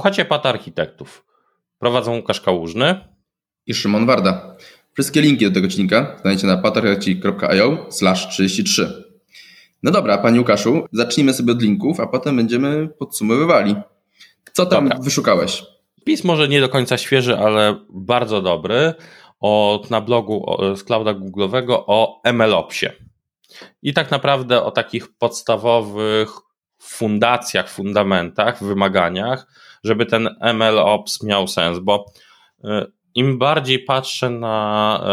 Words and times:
Słuchacie 0.00 0.24
Pat 0.24 0.46
Architektów. 0.46 1.26
Prowadzą 1.78 2.16
Łukasz 2.16 2.40
Kałużny 2.40 3.04
i 3.66 3.74
Szymon 3.74 4.06
Warda. 4.06 4.56
Wszystkie 4.92 5.20
linki 5.20 5.44
do 5.44 5.54
tego 5.54 5.66
odcinka 5.66 6.16
znajdziecie 6.22 6.46
na 6.46 6.56
patarchitekt.io 6.56 7.86
33. 8.30 9.04
No 9.82 9.90
dobra, 9.90 10.18
panie 10.18 10.38
Łukaszu, 10.38 10.86
zacznijmy 10.92 11.34
sobie 11.34 11.52
od 11.52 11.62
linków, 11.62 12.00
a 12.00 12.06
potem 12.06 12.36
będziemy 12.36 12.88
podsumowywali. 12.88 13.76
Co 14.52 14.66
tam 14.66 14.88
dobra. 14.88 15.04
wyszukałeś? 15.04 15.62
Pis 16.04 16.24
może 16.24 16.48
nie 16.48 16.60
do 16.60 16.68
końca 16.68 16.98
świeży, 16.98 17.38
ale 17.38 17.76
bardzo 17.90 18.42
dobry. 18.42 18.94
Od, 19.40 19.90
na 19.90 20.00
blogu 20.00 20.56
z 20.76 20.84
clouda 20.84 21.14
Google'owego 21.14 21.82
o 21.86 22.22
MLOPSie. 22.32 22.92
I 23.82 23.94
tak 23.94 24.10
naprawdę 24.10 24.62
o 24.62 24.70
takich 24.70 25.08
podstawowych 25.18 26.30
fundacjach, 26.78 27.68
fundamentach, 27.68 28.64
wymaganiach, 28.64 29.46
żeby 29.84 30.06
ten 30.06 30.28
MLOps 30.54 31.22
miał 31.22 31.48
sens, 31.48 31.78
bo 31.78 32.12
y, 32.64 32.68
im 33.14 33.38
bardziej 33.38 33.78
patrzę 33.78 34.30
na 34.30 35.04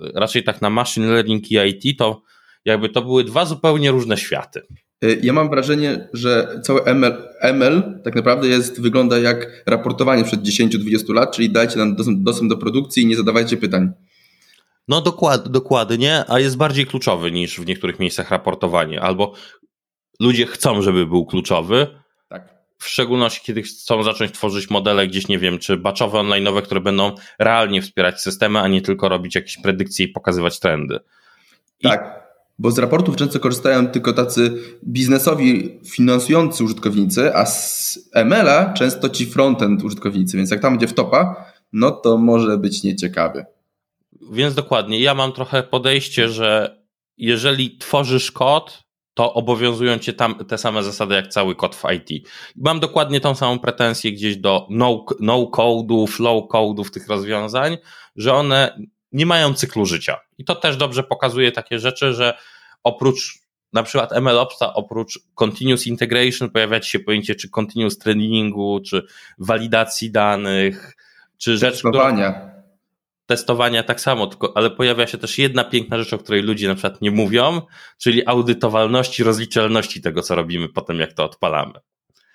y, 0.00 0.12
raczej 0.14 0.44
tak 0.44 0.62
na 0.62 0.70
machine 0.70 1.06
learning 1.06 1.50
i 1.50 1.56
IT, 1.56 1.98
to 1.98 2.22
jakby 2.64 2.88
to 2.88 3.02
były 3.02 3.24
dwa 3.24 3.44
zupełnie 3.44 3.90
różne 3.90 4.16
światy. 4.16 4.62
Y, 5.04 5.20
ja 5.22 5.32
mam 5.32 5.50
wrażenie, 5.50 6.08
że 6.12 6.60
cały 6.62 6.84
ML, 6.84 7.28
ML 7.42 8.00
tak 8.04 8.14
naprawdę 8.14 8.48
jest, 8.48 8.80
wygląda 8.82 9.18
jak 9.18 9.62
raportowanie 9.66 10.24
przed 10.24 10.42
10-20 10.42 11.14
lat, 11.14 11.36
czyli 11.36 11.50
dajcie 11.50 11.78
nam 11.78 11.96
dostęp, 11.96 12.22
dostęp 12.22 12.50
do 12.50 12.56
produkcji 12.56 13.02
i 13.02 13.06
nie 13.06 13.16
zadawajcie 13.16 13.56
pytań. 13.56 13.92
No 14.88 15.00
dokład, 15.00 15.48
dokładnie, 15.48 16.24
a 16.28 16.40
jest 16.40 16.56
bardziej 16.56 16.86
kluczowy 16.86 17.32
niż 17.32 17.60
w 17.60 17.66
niektórych 17.66 17.98
miejscach 17.98 18.30
raportowanie, 18.30 19.00
albo 19.00 19.32
ludzie 20.20 20.46
chcą, 20.46 20.82
żeby 20.82 21.06
był 21.06 21.26
kluczowy. 21.26 21.86
W 22.78 22.88
szczególności, 22.88 23.40
kiedy 23.44 23.62
chcą 23.62 24.02
zacząć 24.02 24.32
tworzyć 24.32 24.70
modele 24.70 25.06
gdzieś, 25.06 25.28
nie 25.28 25.38
wiem, 25.38 25.58
czy 25.58 25.76
baczowe, 25.76 26.18
online'owe, 26.18 26.62
które 26.62 26.80
będą 26.80 27.14
realnie 27.38 27.82
wspierać 27.82 28.20
systemy, 28.20 28.58
a 28.58 28.68
nie 28.68 28.82
tylko 28.82 29.08
robić 29.08 29.34
jakieś 29.34 29.58
predykcje 29.58 30.06
i 30.06 30.08
pokazywać 30.08 30.60
trendy. 30.60 30.98
I... 31.80 31.88
Tak, 31.88 32.26
bo 32.58 32.70
z 32.70 32.78
raportów 32.78 33.16
często 33.16 33.40
korzystają 33.40 33.86
tylko 33.86 34.12
tacy 34.12 34.52
biznesowi 34.84 35.80
finansujący 35.84 36.64
użytkownicy, 36.64 37.34
a 37.34 37.46
z 37.46 37.98
ML-a 38.14 38.72
często 38.72 39.08
ci 39.08 39.26
frontend 39.26 39.82
użytkownicy, 39.82 40.36
więc 40.36 40.50
jak 40.50 40.60
tam 40.60 40.72
będzie 40.72 40.88
w 40.88 40.94
topa, 40.94 41.52
no 41.72 41.90
to 41.90 42.18
może 42.18 42.58
być 42.58 42.82
nieciekawy. 42.82 43.44
Więc 44.32 44.54
dokładnie, 44.54 45.00
ja 45.00 45.14
mam 45.14 45.32
trochę 45.32 45.62
podejście, 45.62 46.28
że 46.28 46.78
jeżeli 47.16 47.78
tworzysz 47.78 48.32
kod, 48.32 48.85
to 49.16 49.34
obowiązują 49.34 49.98
cię 49.98 50.12
tam 50.12 50.34
te 50.34 50.58
same 50.58 50.82
zasady 50.82 51.14
jak 51.14 51.28
cały 51.28 51.54
kod 51.54 51.76
w 51.76 51.82
IT. 51.92 52.28
Mam 52.56 52.80
dokładnie 52.80 53.20
tą 53.20 53.34
samą 53.34 53.58
pretensję 53.58 54.12
gdzieś 54.12 54.36
do 54.36 54.66
no, 54.70 55.04
no 55.20 55.38
code'ów, 55.42 56.20
low 56.20 56.44
code'ów 56.44 56.90
tych 56.90 57.08
rozwiązań, 57.08 57.76
że 58.16 58.34
one 58.34 58.78
nie 59.12 59.26
mają 59.26 59.54
cyklu 59.54 59.86
życia. 59.86 60.16
I 60.38 60.44
to 60.44 60.54
też 60.54 60.76
dobrze 60.76 61.02
pokazuje 61.02 61.52
takie 61.52 61.78
rzeczy, 61.78 62.14
że 62.14 62.38
oprócz 62.82 63.38
na 63.72 63.82
przykład 63.82 64.20
MLOpsa, 64.20 64.74
oprócz 64.74 65.18
continuous 65.34 65.86
integration 65.86 66.50
pojawia 66.50 66.82
się 66.82 66.98
pojęcie 66.98 67.34
czy 67.34 67.50
continuous 67.50 67.98
trainingu, 67.98 68.80
czy 68.80 69.02
walidacji 69.38 70.10
danych, 70.10 70.96
czy 71.38 71.58
rzecz, 71.58 71.78
która, 71.78 72.55
testowania 73.26 73.82
tak 73.82 74.00
samo, 74.00 74.26
tylko, 74.26 74.56
ale 74.56 74.70
pojawia 74.70 75.06
się 75.06 75.18
też 75.18 75.38
jedna 75.38 75.64
piękna 75.64 75.98
rzecz, 75.98 76.12
o 76.12 76.18
której 76.18 76.42
ludzie 76.42 76.68
na 76.68 76.74
przykład 76.74 77.02
nie 77.02 77.10
mówią, 77.10 77.60
czyli 77.98 78.26
audytowalności, 78.26 79.24
rozliczalności 79.24 80.00
tego, 80.00 80.22
co 80.22 80.34
robimy 80.34 80.68
potem, 80.68 81.00
jak 81.00 81.12
to 81.12 81.24
odpalamy. 81.24 81.72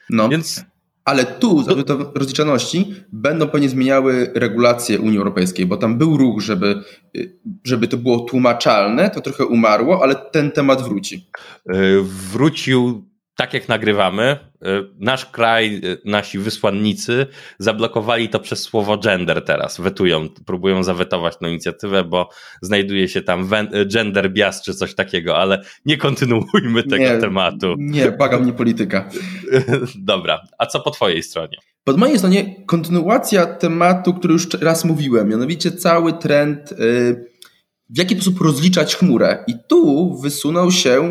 No. 0.09 0.29
Więc 0.29 0.65
ale 1.05 1.25
tu, 1.25 1.83
to 1.83 2.11
rozliczalności, 2.15 2.93
będą 3.11 3.47
pewnie 3.47 3.69
zmieniały 3.69 4.31
regulacje 4.35 4.99
Unii 4.99 5.17
Europejskiej, 5.17 5.65
bo 5.65 5.77
tam 5.77 5.97
był 5.97 6.17
ruch, 6.17 6.41
żeby, 6.41 6.83
żeby 7.63 7.87
to 7.87 7.97
było 7.97 8.19
tłumaczalne, 8.19 9.09
to 9.09 9.21
trochę 9.21 9.45
umarło, 9.45 10.03
ale 10.03 10.15
ten 10.15 10.51
temat 10.51 10.81
wróci. 10.81 11.27
Yy, 11.65 12.03
wrócił 12.03 13.10
tak 13.41 13.53
jak 13.53 13.69
nagrywamy, 13.69 14.23
e, 14.23 14.37
nasz 14.99 15.25
kraj, 15.25 15.75
e, 15.75 15.79
nasi 16.05 16.39
wysłannicy 16.39 17.27
zablokowali 17.59 18.29
to 18.29 18.39
przez 18.39 18.59
słowo 18.59 18.97
gender 18.97 19.45
teraz, 19.45 19.81
wetują, 19.81 20.29
próbują 20.45 20.83
zawetować 20.83 21.37
tę 21.37 21.49
inicjatywę, 21.49 22.03
bo 22.03 22.29
znajduje 22.61 23.07
się 23.07 23.21
tam 23.21 23.53
e, 23.53 23.85
gender 23.85 24.33
bias 24.33 24.61
czy 24.63 24.73
coś 24.73 24.95
takiego, 24.95 25.37
ale 25.37 25.61
nie 25.85 25.97
kontynuujmy 25.97 26.83
tego 26.83 27.03
nie, 27.03 27.17
tematu. 27.17 27.75
Nie, 27.77 28.11
baga 28.11 28.39
mnie 28.39 28.53
polityka. 28.53 29.09
Dobra, 29.95 30.41
a 30.57 30.65
co 30.65 30.79
po 30.79 30.91
twojej 30.91 31.23
stronie? 31.23 31.57
Po 31.83 31.97
mojej 31.97 32.17
stronie 32.17 32.65
kontynuacja 32.65 33.45
tematu, 33.45 34.13
który 34.13 34.33
już 34.33 34.47
raz 34.61 34.85
mówiłem, 34.85 35.29
mianowicie 35.29 35.71
cały 35.71 36.13
trend 36.13 36.73
w 37.89 37.97
jaki 37.97 38.15
sposób 38.15 38.41
rozliczać 38.41 38.95
chmurę. 38.95 39.43
I 39.47 39.53
tu 39.67 40.15
wysunął 40.17 40.71
się 40.71 41.09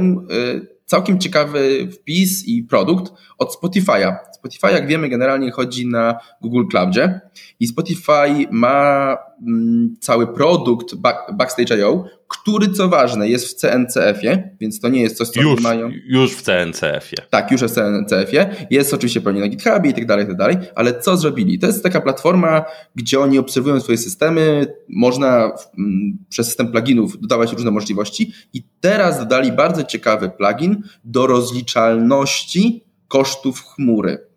całkiem 0.91 1.19
ciekawy 1.19 1.89
wpis 1.93 2.49
i 2.49 2.63
produkt 2.63 3.13
od 3.39 3.57
Spotify'a. 3.57 4.17
Spotify, 4.41 4.73
jak 4.73 4.87
wiemy, 4.87 5.09
generalnie 5.09 5.51
chodzi 5.51 5.87
na 5.87 6.19
Google 6.43 6.65
Cloudzie 6.71 7.21
i 7.61 7.67
Spotify 7.67 8.47
ma 8.51 9.17
mm, 9.47 9.95
cały 10.01 10.27
produkt 10.27 10.95
Backstage.io, 11.33 12.05
który 12.29 12.69
co 12.69 12.89
ważne 12.89 13.29
jest 13.29 13.47
w 13.47 13.55
CNCF-ie, 13.55 14.57
więc 14.61 14.81
to 14.81 14.89
nie 14.89 15.03
jest 15.03 15.17
coś, 15.17 15.29
co 15.29 15.43
już, 15.43 15.61
mają. 15.61 15.91
Już 16.07 16.37
w 16.37 16.43
CNCF-ie. 16.43 17.29
Tak, 17.31 17.51
już 17.51 17.61
w 17.61 17.71
CNCF-ie. 17.71 18.67
Jest 18.71 18.95
oczywiście 18.95 19.21
pewnie 19.21 19.41
na 19.41 19.49
GitHubie 19.49 19.91
i 19.91 19.95
tak 19.95 20.07
dalej, 20.07 20.25
i 20.25 20.29
tak 20.29 20.37
dalej, 20.37 20.57
ale 20.75 21.01
co 21.01 21.17
zrobili? 21.17 21.59
To 21.59 21.67
jest 21.67 21.83
taka 21.83 22.01
platforma, 22.01 22.65
gdzie 22.95 23.21
oni 23.21 23.39
obserwują 23.39 23.81
swoje 23.81 23.99
systemy, 23.99 24.67
można 24.89 25.53
mm, 25.79 26.19
przez 26.29 26.47
system 26.47 26.73
pluginów 26.73 27.21
dodawać 27.21 27.53
różne 27.53 27.71
możliwości 27.71 28.33
i 28.53 28.63
teraz 28.81 29.19
dodali 29.19 29.53
bardzo 29.53 29.85
ciekawy 29.85 30.31
plugin 30.31 30.83
do 31.05 31.27
rozliczalności 31.27 32.85
kosztów 33.09 33.65
chmury. 33.65 34.30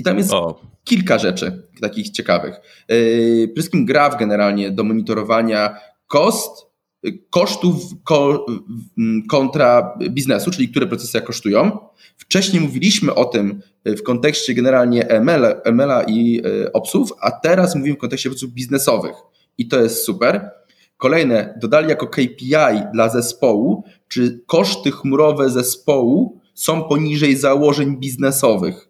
I 0.00 0.02
tam 0.02 0.18
jest 0.18 0.32
o. 0.32 0.60
kilka 0.84 1.18
rzeczy 1.18 1.68
takich 1.80 2.10
ciekawych. 2.10 2.54
Yy, 2.88 3.48
Pryskim 3.54 3.86
Graph 3.86 4.18
generalnie 4.18 4.70
do 4.70 4.84
monitorowania 4.84 5.76
kost, 6.06 6.66
kosztów 7.30 7.76
ko, 8.04 8.46
kontra 9.30 9.98
biznesu, 10.10 10.50
czyli 10.50 10.68
które 10.68 10.86
procesy 10.86 11.20
kosztują. 11.20 11.78
Wcześniej 12.16 12.62
mówiliśmy 12.62 13.14
o 13.14 13.24
tym 13.24 13.62
w 13.86 14.02
kontekście 14.02 14.54
generalnie 14.54 15.08
ML, 15.08 15.60
ML-a 15.64 16.02
i 16.02 16.32
yy, 16.32 16.72
OPSów, 16.72 17.12
a 17.20 17.30
teraz 17.30 17.74
mówimy 17.74 17.96
w 17.96 18.00
kontekście 18.00 18.30
procesów 18.30 18.52
biznesowych. 18.52 19.16
I 19.58 19.68
to 19.68 19.80
jest 19.82 20.04
super. 20.04 20.50
Kolejne, 20.96 21.54
dodali 21.60 21.88
jako 21.88 22.06
KPI 22.06 22.82
dla 22.92 23.08
zespołu, 23.08 23.84
czy 24.08 24.40
koszty 24.46 24.90
chmurowe 24.90 25.50
zespołu 25.50 26.40
są 26.54 26.82
poniżej 26.84 27.36
założeń 27.36 27.96
biznesowych 27.96 28.89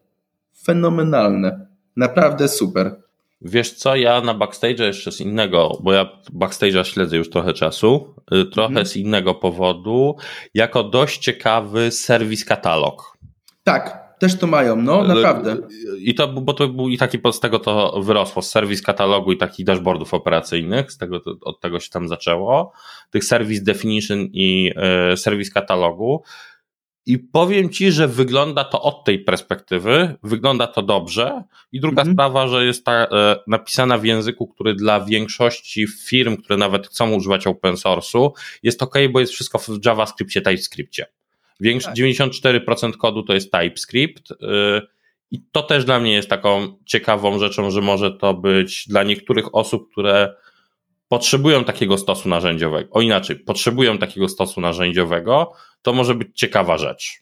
fenomenalne. 0.66 1.66
Naprawdę 1.96 2.48
super. 2.48 2.96
Wiesz 3.42 3.70
co, 3.70 3.96
ja 3.96 4.20
na 4.20 4.34
backstage 4.34 4.86
jeszcze 4.86 5.12
z 5.12 5.20
innego, 5.20 5.78
bo 5.82 5.92
ja 5.92 6.08
backstage'a 6.34 6.84
śledzę 6.84 7.16
już 7.16 7.30
trochę 7.30 7.52
czasu, 7.52 8.14
y, 8.34 8.44
trochę 8.44 8.68
mhm. 8.68 8.86
z 8.86 8.96
innego 8.96 9.34
powodu, 9.34 10.16
jako 10.54 10.84
dość 10.84 11.18
ciekawy 11.18 11.90
serwis 11.90 12.44
katalog. 12.44 13.18
Tak, 13.64 14.14
też 14.18 14.38
to 14.38 14.46
mają, 14.46 14.76
no 14.76 15.04
y, 15.04 15.08
naprawdę. 15.08 15.56
I 15.98 16.14
to, 16.14 16.28
bo 16.28 16.52
to 16.52 16.68
był 16.68 16.88
i 16.88 16.98
taki 16.98 17.18
z 17.32 17.40
tego 17.40 17.58
to 17.58 18.00
wyrosło, 18.02 18.42
z 18.42 18.50
serwis 18.50 18.82
katalogu 18.82 19.32
i 19.32 19.36
takich 19.36 19.66
dashboardów 19.66 20.14
operacyjnych, 20.14 20.92
z 20.92 20.98
tego, 20.98 21.20
od 21.42 21.60
tego 21.60 21.80
się 21.80 21.90
tam 21.90 22.08
zaczęło, 22.08 22.72
tych 23.10 23.24
service 23.24 23.64
definition 23.64 24.18
i 24.32 24.72
y, 25.12 25.16
serwis 25.16 25.52
katalogu. 25.52 26.22
I 27.06 27.18
powiem 27.18 27.70
ci, 27.70 27.92
że 27.92 28.08
wygląda 28.08 28.64
to 28.64 28.82
od 28.82 29.04
tej 29.04 29.18
perspektywy, 29.18 30.14
wygląda 30.22 30.66
to 30.66 30.82
dobrze. 30.82 31.42
I 31.72 31.80
druga 31.80 32.02
mhm. 32.02 32.14
sprawa, 32.14 32.48
że 32.48 32.64
jest 32.64 32.84
ta, 32.84 32.92
e, 32.92 33.36
napisana 33.46 33.98
w 33.98 34.04
języku, 34.04 34.46
który 34.46 34.74
dla 34.74 35.04
większości 35.04 35.86
firm, 35.86 36.36
które 36.36 36.56
nawet 36.56 36.86
chcą 36.86 37.12
używać 37.12 37.46
open 37.46 37.74
source'u, 37.74 38.30
jest 38.62 38.82
ok, 38.82 38.94
bo 39.12 39.20
jest 39.20 39.32
wszystko 39.32 39.58
w 39.58 39.68
JavaScriptie, 39.84 40.40
TypeScriptie. 40.40 41.06
Większ, 41.60 41.84
tak. 41.84 41.94
94% 41.94 42.96
kodu 42.96 43.22
to 43.22 43.34
jest 43.34 43.52
TypeScript. 43.52 44.30
Y, 44.30 44.36
I 45.30 45.42
to 45.52 45.62
też 45.62 45.84
dla 45.84 46.00
mnie 46.00 46.12
jest 46.12 46.28
taką 46.28 46.78
ciekawą 46.86 47.38
rzeczą, 47.38 47.70
że 47.70 47.80
może 47.80 48.10
to 48.10 48.34
być 48.34 48.88
dla 48.88 49.02
niektórych 49.02 49.54
osób, 49.54 49.90
które 49.92 50.34
potrzebują 51.08 51.64
takiego 51.64 51.98
stosu 51.98 52.28
narzędziowego, 52.28 52.88
o 52.90 53.00
inaczej, 53.00 53.36
potrzebują 53.36 53.98
takiego 53.98 54.28
stosu 54.28 54.60
narzędziowego, 54.60 55.52
to 55.82 55.92
może 55.92 56.14
być 56.14 56.28
ciekawa 56.34 56.78
rzecz. 56.78 57.20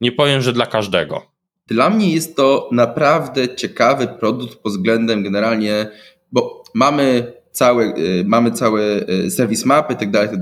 Nie 0.00 0.12
powiem, 0.12 0.40
że 0.40 0.52
dla 0.52 0.66
każdego. 0.66 1.22
Dla 1.66 1.90
mnie 1.90 2.12
jest 2.12 2.36
to 2.36 2.68
naprawdę 2.72 3.56
ciekawy 3.56 4.06
produkt 4.06 4.58
pod 4.58 4.72
względem 4.72 5.22
generalnie, 5.22 5.90
bo 6.32 6.64
mamy 6.74 7.32
cały, 7.52 7.94
y, 7.98 8.24
mamy 8.26 8.52
cały 8.52 9.06
y, 9.26 9.30
serwis 9.30 9.64
mapy 9.64 9.94
i 9.94 9.96
tak 9.96 10.10
dalej, 10.10 10.28
tak 10.28 10.40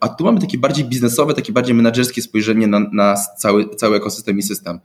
a 0.00 0.08
tu 0.08 0.24
mamy 0.24 0.40
takie 0.40 0.58
bardziej 0.58 0.84
biznesowe, 0.84 1.34
takie 1.34 1.52
bardziej 1.52 1.74
menedżerskie 1.74 2.22
spojrzenie 2.22 2.66
na, 2.66 2.80
na 2.92 3.14
cały, 3.38 3.74
cały 3.74 3.96
ekosystem 3.96 4.38
i 4.38 4.42
system. 4.42 4.80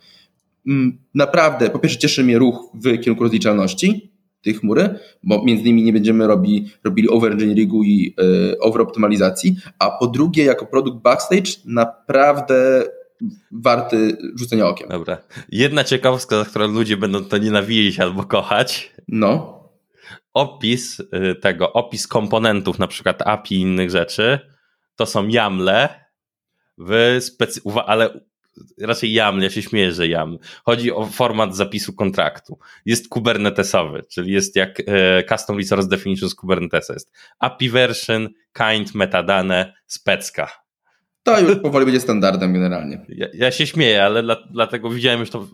mm, 0.68 0.97
naprawdę, 1.13 1.69
po 1.69 1.80
pierwsze 1.80 2.00
cieszy 2.00 2.24
mnie 2.24 2.39
ruch 2.39 2.69
w 2.74 3.00
kierunku 3.00 3.24
rozliczalności 3.24 4.12
tej 4.44 4.54
chmury, 4.54 5.00
bo 5.24 5.44
między 5.44 5.63
innymi 5.63 5.84
nie 5.84 5.94
będziemy 5.94 6.28
robi, 6.28 6.69
robili 6.84 7.10
overengineeringu 7.10 7.84
i 7.84 8.16
y, 8.54 8.60
overoptymalizacji, 8.60 9.56
a 9.80 9.92
po 9.92 10.07
drugie 10.07 10.44
jako 10.44 10.66
produkt 10.66 10.98
backstage 10.98 11.51
naprawdę 11.66 12.84
warty 13.51 14.18
rzucenia 14.40 14.68
okiem. 14.68 14.90
Dobra. 14.90 15.18
Jedna 15.50 15.84
ciekawostka, 15.84 16.40
za 16.40 16.45
którą 16.45 16.68
ludzie 16.68 16.98
będą 16.98 17.24
to 17.24 17.38
nienawidzić 17.38 18.00
albo 18.00 18.24
kochać. 18.24 18.92
No. 19.07 19.60
Opis 20.34 21.00
y, 21.00 21.36
tego, 21.42 21.74
opis 21.74 22.07
komponentów, 22.07 22.80
na 22.80 22.88
przykład 22.88 23.22
API 23.22 23.56
i 23.56 23.60
innych 23.62 23.90
rzeczy, 23.90 24.40
to 24.95 25.06
są 25.06 25.28
YAMLe, 25.28 25.90
w 26.78 27.19
specy- 27.22 27.81
ale 27.86 28.19
raczej 28.82 29.14
YAML, 29.14 29.42
ja 29.42 29.50
się 29.50 29.62
śmieję, 29.62 29.92
że 29.92 30.08
YAML. 30.08 30.40
Chodzi 30.66 30.92
o 30.92 31.06
format 31.06 31.56
zapisu 31.56 31.94
kontraktu. 31.94 32.60
Jest 32.86 33.10
kubernetesowy, 33.10 34.04
czyli 34.10 34.32
jest 34.32 34.56
jak 34.56 34.82
e, 34.88 35.24
Custom 35.24 35.58
Resource 35.58 35.88
Definition 35.88 36.30
z 36.30 36.36
Kubernetesa. 36.36 36.94
Jest 36.94 37.12
API 37.40 37.70
version, 37.70 38.30
kind, 38.54 38.96
metadane, 38.96 39.74
specka. 39.88 40.64
To 41.24 41.40
już 41.40 41.60
powoli 41.60 41.86
będzie 41.86 42.00
standardem 42.00 42.54
generalnie. 42.54 43.06
Ja, 43.10 43.28
ja 43.34 43.52
się 43.52 43.68
śmieję, 43.68 44.04
ale 44.04 44.24
dla, 44.24 44.36
dlatego 44.52 44.90
widziałem 44.90 45.20
już 45.20 45.30
to 45.30 45.48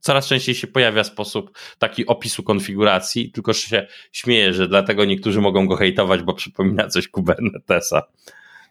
coraz 0.00 0.26
częściej 0.26 0.54
się 0.54 0.66
pojawia 0.66 1.04
sposób 1.04 1.58
taki 1.78 2.06
opisu 2.06 2.42
konfiguracji, 2.42 3.32
tylko 3.32 3.52
się 3.52 3.86
śmieję, 4.12 4.52
że 4.52 4.68
dlatego 4.68 5.04
niektórzy 5.04 5.40
mogą 5.40 5.66
go 5.66 5.76
hejtować, 5.76 6.22
bo 6.22 6.34
przypomina 6.34 6.88
coś 6.88 7.08
Kubernetesa. 7.08 8.02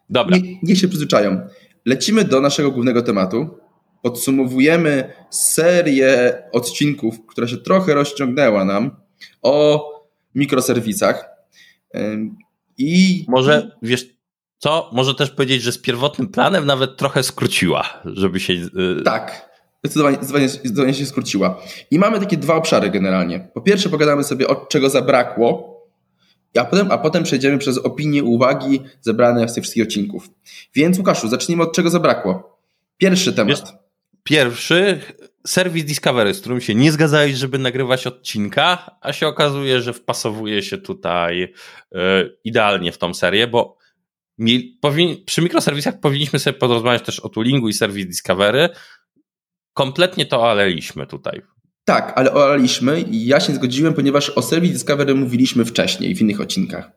Dobra. 0.09 0.37
Nie, 0.37 0.59
niech 0.63 0.77
się 0.77 0.87
przyzwyczają. 0.87 1.47
Lecimy 1.87 2.23
do 2.23 2.41
naszego 2.41 2.71
głównego 2.71 3.01
tematu. 3.01 3.57
Podsumowujemy 4.01 5.13
serię 5.29 6.43
odcinków, 6.51 7.25
która 7.27 7.47
się 7.47 7.57
trochę 7.57 7.93
rozciągnęła 7.93 8.65
nam 8.65 8.91
o 9.41 9.83
mikroserwisach. 10.35 11.29
I 12.77 13.25
może 13.27 13.71
wiesz 13.81 14.05
co? 14.57 14.89
Może 14.93 15.15
też 15.15 15.31
powiedzieć, 15.31 15.61
że 15.61 15.71
z 15.71 15.77
pierwotnym 15.77 16.27
planem 16.27 16.65
nawet 16.65 16.97
trochę 16.97 17.23
skróciła, 17.23 18.01
żeby 18.05 18.39
się. 18.39 18.53
Y, 18.53 19.03
tak, 19.05 19.49
zdecydowanie, 19.83 20.15
zdecydowanie, 20.15 20.49
zdecydowanie 20.49 20.93
się 20.93 21.05
skróciła. 21.05 21.61
I 21.91 21.99
mamy 21.99 22.19
takie 22.19 22.37
dwa 22.37 22.55
obszary 22.55 22.89
generalnie. 22.89 23.49
Po 23.53 23.61
pierwsze, 23.61 23.89
pogadamy 23.89 24.23
sobie, 24.23 24.47
od 24.47 24.69
czego 24.69 24.89
zabrakło 24.89 25.76
a 26.55 26.65
potem, 26.65 26.91
a 26.91 26.97
potem 26.97 27.23
przejdziemy 27.23 27.57
przez 27.57 27.77
opinie, 27.77 28.23
uwagi 28.23 28.81
zebrane 29.01 29.49
z 29.49 29.53
tych 29.53 29.63
wszystkich 29.63 29.83
odcinków. 29.83 30.29
Więc 30.73 30.97
Łukaszu, 30.97 31.27
zacznijmy 31.27 31.63
od 31.63 31.75
czego 31.75 31.89
zabrakło. 31.89 32.59
Pierwszy 32.97 33.33
temat. 33.33 33.87
pierwszy, 34.23 34.99
serwis 35.47 35.85
Discovery, 35.85 36.33
z 36.33 36.41
którym 36.41 36.61
się 36.61 36.75
nie 36.75 36.91
zgadzałeś, 36.91 37.35
żeby 37.35 37.57
nagrywać 37.57 38.07
odcinka, 38.07 38.97
a 39.01 39.13
się 39.13 39.27
okazuje, 39.27 39.81
że 39.81 39.93
wpasowuje 39.93 40.63
się 40.63 40.77
tutaj 40.77 41.43
y, 41.43 41.97
idealnie 42.43 42.91
w 42.91 42.97
tą 42.97 43.13
serię, 43.13 43.47
bo 43.47 43.77
mi, 44.37 44.77
powin, 44.81 45.25
przy 45.25 45.41
mikroserwisach 45.41 45.99
powinniśmy 45.99 46.39
sobie 46.39 46.59
porozmawiać 46.59 47.01
też 47.01 47.19
o 47.19 47.29
toolingu 47.29 47.69
i 47.69 47.73
serwis 47.73 48.07
Discovery. 48.07 48.69
Kompletnie 49.73 50.25
to 50.25 50.41
oleliśmy 50.41 51.07
tutaj. 51.07 51.41
Tak, 51.87 52.13
ale 52.15 52.33
olaliśmy 52.33 53.01
i 53.01 53.25
ja 53.25 53.39
się 53.39 53.53
zgodziłem, 53.53 53.93
ponieważ 53.93 54.29
o 54.29 54.41
Service 54.41 54.73
Discovery 54.73 55.15
mówiliśmy 55.15 55.65
wcześniej 55.65 56.15
w 56.15 56.21
innych 56.21 56.41
odcinkach. 56.41 56.91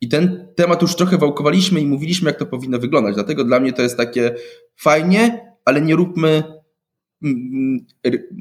I 0.00 0.08
ten 0.08 0.48
temat 0.56 0.82
już 0.82 0.94
trochę 0.94 1.18
wałkowaliśmy 1.18 1.80
i 1.80 1.86
mówiliśmy, 1.86 2.30
jak 2.30 2.38
to 2.38 2.46
powinno 2.46 2.78
wyglądać. 2.78 3.14
Dlatego 3.14 3.44
dla 3.44 3.60
mnie 3.60 3.72
to 3.72 3.82
jest 3.82 3.96
takie 3.96 4.34
fajnie, 4.76 5.48
ale 5.64 5.80
nie 5.80 5.96
róbmy 5.96 6.42
mm, 7.22 7.86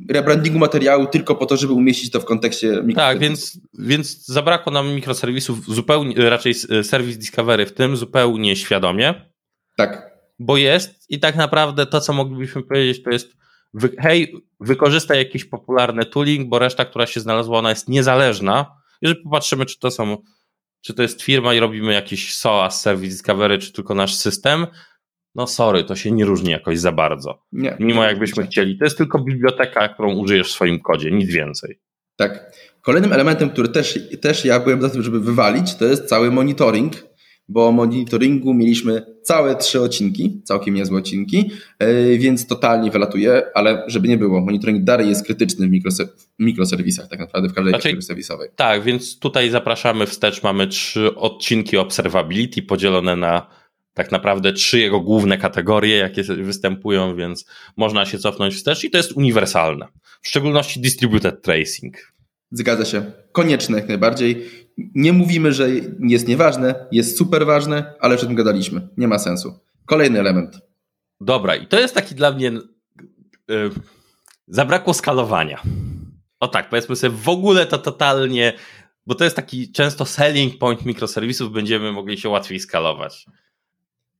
rebrandingu 0.09 0.59
materiału 0.59 1.07
tylko 1.07 1.35
po 1.35 1.45
to, 1.45 1.57
żeby 1.57 1.73
umieścić 1.73 2.11
to 2.11 2.19
w 2.19 2.25
kontekście 2.25 2.83
Tak, 2.95 3.19
więc, 3.19 3.59
więc 3.79 4.25
zabrakło 4.25 4.71
nam 4.71 4.95
mikroserwisów 4.95 5.65
zupełnie, 5.65 6.29
raczej 6.29 6.53
serwis 6.83 7.17
Discovery 7.17 7.65
w 7.65 7.73
tym 7.73 7.97
zupełnie 7.97 8.55
świadomie. 8.55 9.31
Tak. 9.77 10.11
Bo 10.39 10.57
jest 10.57 11.05
i 11.09 11.19
tak 11.19 11.35
naprawdę 11.35 11.85
to, 11.85 12.01
co 12.01 12.13
moglibyśmy 12.13 12.63
powiedzieć, 12.63 13.03
to 13.03 13.09
jest 13.09 13.42
wy, 13.73 13.95
hej, 13.99 14.35
wykorzystaj 14.59 15.17
jakiś 15.17 15.45
popularny 15.45 16.05
tooling, 16.05 16.49
bo 16.49 16.59
reszta, 16.59 16.85
która 16.85 17.05
się 17.05 17.19
znalazła, 17.19 17.59
ona 17.59 17.69
jest 17.69 17.89
niezależna. 17.89 18.77
Jeżeli 19.01 19.21
popatrzymy, 19.23 19.65
czy 19.65 19.79
to 19.79 19.91
są, 19.91 20.17
czy 20.81 20.93
to 20.93 21.01
jest 21.01 21.21
firma 21.21 21.53
i 21.53 21.59
robimy 21.59 21.93
jakiś 21.93 22.35
SOAS, 22.35 22.81
Service 22.81 23.11
Discovery, 23.11 23.57
czy 23.57 23.73
tylko 23.73 23.95
nasz 23.95 24.15
system, 24.15 24.67
no 25.35 25.47
sorry, 25.47 25.83
to 25.83 25.95
się 25.95 26.11
nie 26.11 26.25
różni 26.25 26.51
jakoś 26.51 26.79
za 26.79 26.91
bardzo. 26.91 27.43
Nie, 27.51 27.77
Mimo 27.79 28.03
jakbyśmy 28.03 28.43
nie. 28.43 28.49
chcieli. 28.49 28.77
To 28.77 28.83
jest 28.83 28.97
tylko 28.97 29.19
biblioteka, 29.19 29.89
którą 29.89 30.13
użyjesz 30.15 30.47
w 30.47 30.51
swoim 30.51 30.79
kodzie, 30.79 31.11
nic 31.11 31.29
więcej. 31.31 31.79
Tak. 32.15 32.51
Kolejnym 32.81 33.13
elementem, 33.13 33.49
który 33.49 33.69
też, 33.69 33.99
też 34.21 34.45
ja 34.45 34.59
byłem 34.59 34.81
za 34.81 34.89
tym, 34.89 35.03
żeby 35.03 35.19
wywalić, 35.19 35.75
to 35.75 35.85
jest 35.85 36.05
cały 36.05 36.31
monitoring 36.31 36.93
bo 37.47 37.67
o 37.67 37.71
monitoringu 37.71 38.53
mieliśmy 38.53 39.05
całe 39.21 39.55
trzy 39.55 39.81
odcinki, 39.81 40.41
całkiem 40.43 40.73
niezłe 40.73 40.97
odcinki, 40.97 41.51
e, 41.79 42.17
więc 42.17 42.47
totalnie 42.47 42.91
wylatuje, 42.91 43.43
ale 43.53 43.83
żeby 43.87 44.07
nie 44.07 44.17
było, 44.17 44.41
monitoring 44.41 44.83
dalej 44.83 45.09
jest 45.09 45.25
krytyczny 45.25 45.67
w, 45.67 45.71
mikroser 45.71 46.07
mikroserwisach, 46.39 47.07
tak 47.07 47.19
naprawdę 47.19 47.49
w 47.49 47.53
każdej 47.53 47.71
znaczy, 47.71 47.83
kategorii 47.83 48.05
serwisowej. 48.05 48.49
Tak, 48.55 48.83
więc 48.83 49.19
tutaj 49.19 49.49
zapraszamy 49.49 50.07
wstecz, 50.07 50.43
mamy 50.43 50.67
trzy 50.67 51.15
odcinki 51.15 51.77
observability 51.77 52.61
podzielone 52.61 53.15
na 53.15 53.47
tak 53.93 54.11
naprawdę 54.11 54.53
trzy 54.53 54.79
jego 54.79 54.99
główne 54.99 55.37
kategorie, 55.37 55.97
jakie 55.97 56.23
występują, 56.23 57.15
więc 57.15 57.45
można 57.77 58.05
się 58.05 58.17
cofnąć 58.17 58.55
wstecz 58.55 58.83
i 58.83 58.89
to 58.89 58.97
jest 58.97 59.11
uniwersalne. 59.11 59.87
W 60.21 60.27
szczególności 60.27 60.79
distributed 60.79 61.41
tracing. 61.41 62.12
Zgadza 62.53 62.85
się. 62.85 63.11
Konieczne 63.31 63.77
jak 63.77 63.87
najbardziej. 63.87 64.49
Nie 64.95 65.13
mówimy, 65.13 65.53
że 65.53 65.69
jest 65.99 66.27
nieważne, 66.27 66.87
jest 66.91 67.17
super 67.17 67.45
ważne, 67.45 67.93
ale 67.99 68.13
już 68.13 68.23
tym 68.23 68.35
gadaliśmy. 68.35 68.87
Nie 68.97 69.07
ma 69.07 69.19
sensu. 69.19 69.59
Kolejny 69.85 70.19
element. 70.19 70.59
Dobra, 71.21 71.55
i 71.55 71.67
to 71.67 71.79
jest 71.79 71.95
taki 71.95 72.15
dla 72.15 72.31
mnie. 72.31 72.51
Yy, 73.47 73.71
zabrakło 74.47 74.93
skalowania. 74.93 75.61
O 76.39 76.47
tak, 76.47 76.69
powiedzmy 76.69 76.95
sobie, 76.95 77.17
w 77.17 77.29
ogóle 77.29 77.65
to 77.65 77.77
totalnie, 77.77 78.53
bo 79.05 79.15
to 79.15 79.23
jest 79.23 79.35
taki 79.35 79.71
często 79.71 80.05
selling 80.05 80.57
point 80.57 80.85
mikroserwisów, 80.85 81.51
będziemy 81.51 81.91
mogli 81.91 82.17
się 82.17 82.29
łatwiej 82.29 82.59
skalować. 82.59 83.25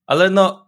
Ale 0.06 0.30
no, 0.30 0.66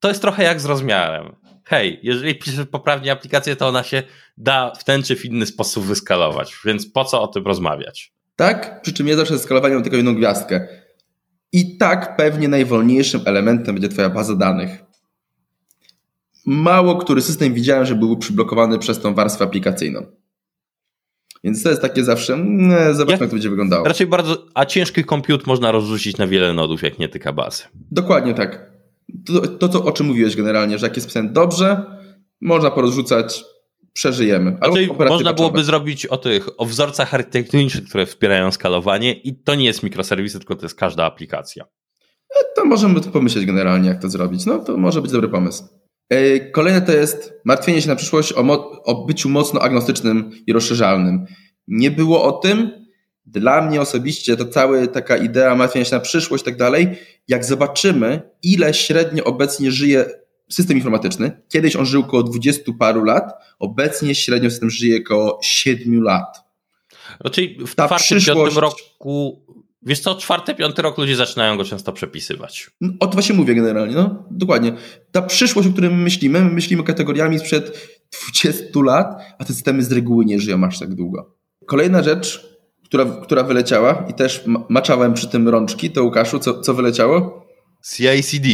to 0.00 0.08
jest 0.08 0.22
trochę 0.22 0.42
jak 0.42 0.60
z 0.60 0.64
rozmiarem. 0.64 1.36
Hej, 1.70 2.00
jeżeli 2.02 2.34
piszesz 2.34 2.66
poprawnie 2.66 3.12
aplikację, 3.12 3.56
to 3.56 3.68
ona 3.68 3.82
się 3.82 4.02
da 4.36 4.72
w 4.74 4.84
ten 4.84 5.02
czy 5.02 5.16
w 5.16 5.24
inny 5.24 5.46
sposób 5.46 5.84
wyskalować, 5.84 6.56
więc 6.64 6.86
po 6.86 7.04
co 7.04 7.22
o 7.22 7.28
tym 7.28 7.46
rozmawiać? 7.46 8.12
Tak, 8.36 8.82
przy 8.82 8.92
czym 8.92 9.08
ja 9.08 9.16
zawsze 9.16 9.38
skalowanie 9.38 9.74
mam 9.74 9.82
tylko 9.82 9.96
jedną 9.96 10.14
gwiazdkę. 10.14 10.68
I 11.52 11.76
tak 11.78 12.16
pewnie 12.16 12.48
najwolniejszym 12.48 13.20
elementem 13.24 13.74
będzie 13.74 13.88
Twoja 13.88 14.10
baza 14.10 14.36
danych. 14.36 14.84
Mało 16.46 16.96
który 16.96 17.22
system 17.22 17.54
widziałem, 17.54 17.86
że 17.86 17.94
był 17.94 18.16
przyblokowany 18.16 18.78
przez 18.78 19.00
tą 19.00 19.14
warstwę 19.14 19.44
aplikacyjną. 19.44 20.06
Więc 21.44 21.62
to 21.62 21.68
jest 21.70 21.82
takie 21.82 22.04
zawsze, 22.04 22.38
nie, 22.38 22.94
zobaczmy 22.94 23.04
ja, 23.06 23.10
jak 23.10 23.30
to 23.30 23.34
będzie 23.34 23.50
wyglądało. 23.50 23.84
Raczej 23.84 24.06
bardzo, 24.06 24.46
a 24.54 24.64
ciężki 24.64 25.04
komput 25.04 25.46
można 25.46 25.72
rozrzucić 25.72 26.16
na 26.16 26.26
wiele 26.26 26.52
nodów, 26.52 26.82
jak 26.82 26.98
nie 26.98 27.08
tyka 27.08 27.32
bazy. 27.32 27.64
Dokładnie 27.90 28.34
tak. 28.34 28.79
To, 29.26 29.40
to, 29.40 29.68
to 29.68 29.84
o 29.84 29.92
czym 29.92 30.06
mówiłeś 30.06 30.36
generalnie, 30.36 30.78
że 30.78 30.86
jak 30.86 30.96
jest 30.96 31.08
pisane 31.08 31.32
dobrze, 31.32 31.82
można 32.40 32.70
porozrzucać 32.70 33.44
przeżyjemy. 33.92 34.56
Znaczy, 34.56 34.88
można 35.08 35.32
byłoby 35.32 35.64
zrobić 35.64 36.06
o 36.06 36.16
tych, 36.16 36.48
o 36.60 36.64
wzorcach 36.64 37.14
architektonicznych, 37.14 37.84
które 37.84 38.06
wspierają 38.06 38.52
skalowanie 38.52 39.12
i 39.12 39.42
to 39.42 39.54
nie 39.54 39.64
jest 39.64 39.82
mikroserwisy, 39.82 40.38
tylko 40.38 40.56
to 40.56 40.62
jest 40.62 40.74
każda 40.74 41.04
aplikacja. 41.04 41.64
E, 42.30 42.54
to 42.56 42.64
możemy 42.64 43.00
pomyśleć 43.00 43.46
generalnie, 43.46 43.88
jak 43.88 44.02
to 44.02 44.10
zrobić. 44.10 44.46
No 44.46 44.58
to 44.58 44.76
może 44.76 45.02
być 45.02 45.12
dobry 45.12 45.28
pomysł. 45.28 45.64
E, 46.10 46.40
kolejne 46.40 46.82
to 46.82 46.92
jest 46.92 47.32
martwienie 47.44 47.82
się 47.82 47.88
na 47.88 47.96
przyszłość 47.96 48.32
o, 48.32 48.70
o 48.84 49.04
byciu 49.04 49.28
mocno 49.28 49.60
agnostycznym 49.60 50.30
i 50.46 50.52
rozszerzalnym. 50.52 51.26
Nie 51.68 51.90
było 51.90 52.24
o 52.24 52.32
tym. 52.32 52.79
Dla 53.32 53.62
mnie 53.62 53.80
osobiście 53.80 54.36
to 54.36 54.44
cała 54.44 54.86
taka 54.86 55.16
idea 55.16 55.56
martwienia 55.56 55.84
się 55.84 55.94
na 55.94 56.00
przyszłość 56.00 56.42
i 56.42 56.44
tak 56.44 56.56
dalej. 56.56 56.98
Jak 57.28 57.44
zobaczymy, 57.44 58.22
ile 58.42 58.74
średnio 58.74 59.24
obecnie 59.24 59.72
żyje 59.72 60.04
system 60.50 60.76
informatyczny. 60.76 61.42
Kiedyś 61.48 61.76
on 61.76 61.86
żył 61.86 62.00
około 62.00 62.22
20 62.22 62.72
paru 62.78 63.04
lat, 63.04 63.32
obecnie 63.58 64.14
średnio 64.14 64.50
system 64.50 64.70
żyje 64.70 65.00
około 65.06 65.38
7 65.42 66.02
lat. 66.02 66.44
Raczej 67.20 67.58
w 67.66 67.74
Ta 67.74 67.86
czwartym, 67.86 68.04
przyszłość... 68.18 68.26
piątym 68.26 68.58
roku, 68.58 69.42
wiesz 69.82 70.00
co, 70.00 70.14
czwarty, 70.14 70.54
piąty 70.54 70.82
rok 70.82 70.98
ludzie 70.98 71.16
zaczynają 71.16 71.56
go 71.56 71.64
często 71.64 71.92
przepisywać. 71.92 72.70
No, 72.80 72.92
o 73.00 73.06
to 73.06 73.12
właśnie 73.12 73.34
mówię 73.34 73.54
generalnie, 73.54 73.94
no 73.94 74.24
dokładnie. 74.30 74.72
Ta 75.12 75.22
przyszłość, 75.22 75.68
o 75.68 75.72
której 75.72 75.90
my 75.90 75.96
myślimy, 75.96 76.40
my 76.40 76.50
myślimy 76.50 76.82
kategoriami 76.82 77.38
sprzed 77.38 77.90
20 78.32 78.64
lat, 78.84 79.22
a 79.38 79.44
te 79.44 79.54
systemy 79.54 79.82
z 79.82 79.92
reguły 79.92 80.24
nie 80.24 80.40
żyją 80.40 80.64
aż 80.64 80.78
tak 80.78 80.94
długo. 80.94 81.34
Kolejna 81.66 82.02
rzecz, 82.02 82.50
która, 82.90 83.04
która 83.22 83.42
wyleciała 83.42 84.06
i 84.08 84.14
też 84.14 84.44
maczałem 84.68 85.14
przy 85.14 85.28
tym 85.28 85.48
rączki, 85.48 85.90
to 85.90 86.04
Łukaszu, 86.04 86.38
co, 86.38 86.60
co 86.60 86.74
wyleciało? 86.74 87.46
CICD. 87.94 88.48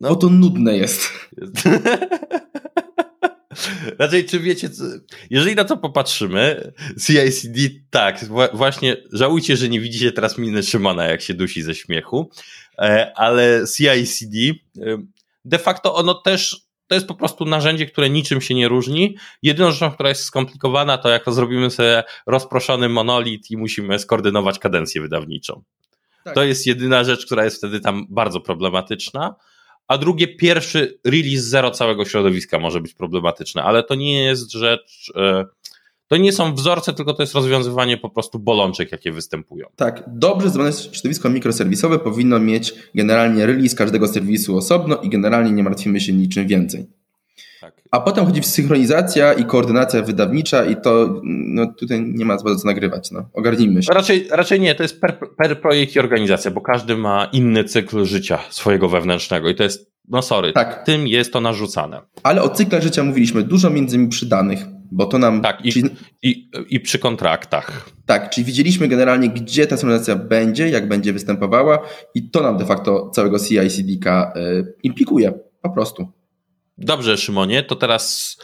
No. 0.00 0.08
Bo 0.08 0.16
to 0.16 0.28
nudne 0.28 0.76
jest. 0.76 1.08
Raczej, 3.98 4.24
czy 4.24 4.40
wiecie, 4.40 4.70
co, 4.70 4.84
jeżeli 5.30 5.54
na 5.54 5.64
to 5.64 5.76
popatrzymy, 5.76 6.72
CICD, 7.06 7.58
tak, 7.90 8.24
właśnie 8.52 8.96
żałujcie, 9.12 9.56
że 9.56 9.68
nie 9.68 9.80
widzicie 9.80 10.12
teraz 10.12 10.38
miny 10.38 10.62
Szymona, 10.62 11.04
jak 11.04 11.22
się 11.22 11.34
dusi 11.34 11.62
ze 11.62 11.74
śmiechu, 11.74 12.30
e, 12.78 13.12
ale 13.16 13.64
CICD, 13.76 14.36
e, 14.80 15.02
de 15.44 15.58
facto 15.58 15.94
ono 15.94 16.14
też 16.14 16.67
to 16.88 16.94
jest 16.94 17.06
po 17.06 17.14
prostu 17.14 17.44
narzędzie, 17.44 17.86
które 17.86 18.10
niczym 18.10 18.40
się 18.40 18.54
nie 18.54 18.68
różni. 18.68 19.16
Jedyną 19.42 19.70
rzeczą, 19.70 19.90
która 19.90 20.08
jest 20.08 20.22
skomplikowana, 20.22 20.98
to 20.98 21.08
jak 21.08 21.24
to 21.24 21.32
zrobimy 21.32 21.70
sobie 21.70 22.04
rozproszony 22.26 22.88
monolit 22.88 23.50
i 23.50 23.56
musimy 23.56 23.98
skoordynować 23.98 24.58
kadencję 24.58 25.00
wydawniczą. 25.00 25.62
Tak. 26.24 26.34
To 26.34 26.44
jest 26.44 26.66
jedyna 26.66 27.04
rzecz, 27.04 27.26
która 27.26 27.44
jest 27.44 27.56
wtedy 27.56 27.80
tam 27.80 28.06
bardzo 28.10 28.40
problematyczna. 28.40 29.34
A 29.88 29.98
drugie, 29.98 30.28
pierwszy 30.28 31.00
release 31.04 31.40
zero 31.40 31.70
całego 31.70 32.04
środowiska 32.04 32.58
może 32.58 32.80
być 32.80 32.94
problematyczny, 32.94 33.62
ale 33.62 33.82
to 33.82 33.94
nie 33.94 34.24
jest 34.24 34.52
rzecz. 34.52 35.12
E, 35.16 35.44
to 36.08 36.16
nie 36.16 36.32
są 36.32 36.54
wzorce, 36.54 36.92
tylko 36.92 37.14
to 37.14 37.22
jest 37.22 37.34
rozwiązywanie 37.34 37.96
po 37.96 38.10
prostu 38.10 38.38
bolączek, 38.38 38.92
jakie 38.92 39.12
występują. 39.12 39.66
Tak, 39.76 40.04
dobrze 40.06 40.50
zrobione 40.50 40.72
środowisko 40.72 41.30
mikroserwisowe 41.30 41.98
powinno 41.98 42.38
mieć 42.38 42.74
generalnie 42.94 43.46
release 43.46 43.74
każdego 43.74 44.08
serwisu 44.08 44.56
osobno 44.56 44.96
i 44.96 45.08
generalnie 45.08 45.52
nie 45.52 45.62
martwimy 45.62 46.00
się 46.00 46.12
niczym 46.12 46.46
więcej. 46.46 46.86
Tak. 47.60 47.82
A 47.90 48.00
potem 48.00 48.26
chodzi 48.26 48.40
w 48.40 48.46
synchronizacja 48.46 49.32
i 49.32 49.44
koordynacja 49.44 50.02
wydawnicza 50.02 50.64
i 50.64 50.76
to 50.76 51.20
no, 51.24 51.66
tutaj 51.66 52.02
nie 52.02 52.24
ma 52.24 52.36
co 52.36 52.54
nagrywać, 52.64 53.10
no. 53.10 53.28
ogarnijmy 53.32 53.82
się. 53.82 53.94
Raczej, 53.94 54.28
raczej 54.30 54.60
nie, 54.60 54.74
to 54.74 54.82
jest 54.82 55.00
per, 55.00 55.18
per 55.36 55.60
projekt 55.60 55.96
i 55.96 55.98
organizacja, 55.98 56.50
bo 56.50 56.60
każdy 56.60 56.96
ma 56.96 57.28
inny 57.32 57.64
cykl 57.64 58.04
życia 58.04 58.38
swojego 58.50 58.88
wewnętrznego 58.88 59.48
i 59.48 59.54
to 59.54 59.62
jest, 59.62 59.90
no 60.08 60.22
sorry, 60.22 60.52
tak. 60.52 60.84
tym 60.84 61.08
jest 61.08 61.32
to 61.32 61.40
narzucane. 61.40 62.00
Ale 62.22 62.42
o 62.42 62.48
cyklach 62.48 62.82
życia 62.82 63.04
mówiliśmy 63.04 63.42
dużo 63.42 63.70
między 63.70 63.96
innymi 63.96 64.10
przy 64.10 64.26
danych, 64.26 64.66
bo 64.90 65.06
to 65.06 65.18
nam... 65.18 65.42
Tak, 65.42 65.66
i, 65.66 65.72
czyli, 65.72 65.90
i, 66.22 66.50
i 66.70 66.80
przy 66.80 66.98
kontraktach. 66.98 67.90
Tak, 68.06 68.30
czyli 68.30 68.44
widzieliśmy 68.44 68.88
generalnie, 68.88 69.28
gdzie 69.28 69.66
ta 69.66 69.76
synchronizacja 69.76 70.16
będzie, 70.16 70.68
jak 70.68 70.88
będzie 70.88 71.12
występowała 71.12 71.78
i 72.14 72.30
to 72.30 72.42
nam 72.42 72.58
de 72.58 72.66
facto 72.66 73.10
całego 73.10 73.38
CI/CD-ka 73.38 74.32
y, 74.36 74.74
implikuje, 74.82 75.32
po 75.62 75.70
prostu. 75.70 76.08
Dobrze, 76.78 77.16
Szymonie, 77.16 77.62
to 77.62 77.76
teraz 77.76 78.36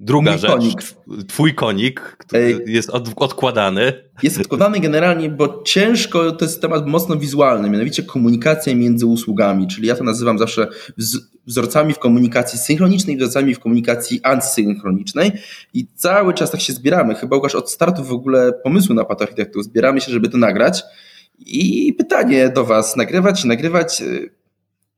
druga 0.00 0.30
Mój 0.30 0.40
rzecz. 0.40 0.50
Konik. 0.50 0.82
Twój 1.28 1.54
konik, 1.54 2.00
który 2.18 2.64
jest 2.66 2.90
od, 2.90 3.08
odkładany. 3.16 3.92
Jest 4.22 4.40
odkładany 4.40 4.80
generalnie, 4.80 5.30
bo 5.30 5.62
ciężko, 5.62 6.32
to 6.32 6.44
jest 6.44 6.62
temat 6.62 6.86
mocno 6.86 7.16
wizualny, 7.16 7.70
mianowicie 7.70 8.02
komunikacja 8.02 8.74
między 8.74 9.06
usługami, 9.06 9.66
czyli 9.66 9.88
ja 9.88 9.96
to 9.96 10.04
nazywam 10.04 10.38
zawsze 10.38 10.68
wzorcami 11.46 11.94
w 11.94 11.98
komunikacji 11.98 12.58
synchronicznej, 12.58 13.16
wzorcami 13.16 13.54
w 13.54 13.60
komunikacji 13.60 14.20
asynchronicznej 14.22 15.32
i 15.74 15.86
cały 15.94 16.34
czas 16.34 16.50
tak 16.50 16.60
się 16.60 16.72
zbieramy. 16.72 17.14
Chyba 17.14 17.36
Łukasz 17.36 17.54
od 17.54 17.70
startu 17.70 18.04
w 18.04 18.12
ogóle 18.12 18.52
pomysłu 18.52 18.94
na 18.94 19.04
Path 19.04 19.22
Architecture 19.22 19.62
zbieramy 19.62 20.00
się, 20.00 20.12
żeby 20.12 20.28
to 20.28 20.38
nagrać 20.38 20.82
i 21.38 21.94
pytanie 21.98 22.48
do 22.48 22.64
Was, 22.64 22.96
nagrywać, 22.96 23.44
nagrywać, 23.44 24.02
y, 24.02 24.30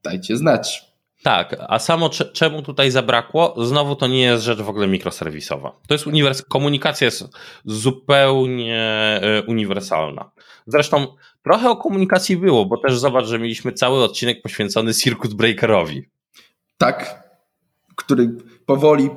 dajcie 0.03 0.37
znać. 0.37 0.92
Tak, 1.23 1.57
a 1.69 1.79
samo 1.79 2.11
czemu 2.33 2.63
tutaj 2.63 2.91
zabrakło? 2.91 3.55
Znowu 3.67 3.97
to 3.97 4.07
nie 4.07 4.23
jest 4.23 4.45
rzecz 4.45 4.59
w 4.59 4.69
ogóle 4.69 4.87
mikroserwisowa. 4.87 5.73
To 5.87 5.95
jest 5.95 6.07
uniwers 6.07 6.43
komunikacja 6.43 7.05
jest 7.05 7.25
zupełnie 7.65 8.77
e, 9.23 9.43
uniwersalna. 9.43 10.31
Zresztą 10.67 11.07
trochę 11.43 11.71
o 11.71 11.77
komunikacji 11.77 12.37
było, 12.37 12.67
bo 12.67 12.77
też 12.79 12.99
zobacz, 12.99 13.27
że 13.27 13.39
mieliśmy 13.39 13.73
cały 13.73 14.05
odcinek 14.05 14.43
poświęcony 14.43 14.95
circuit 14.95 15.35
breakerowi. 15.35 16.09
Tak, 16.79 17.29
który 17.97 18.31
powoli 18.67 19.11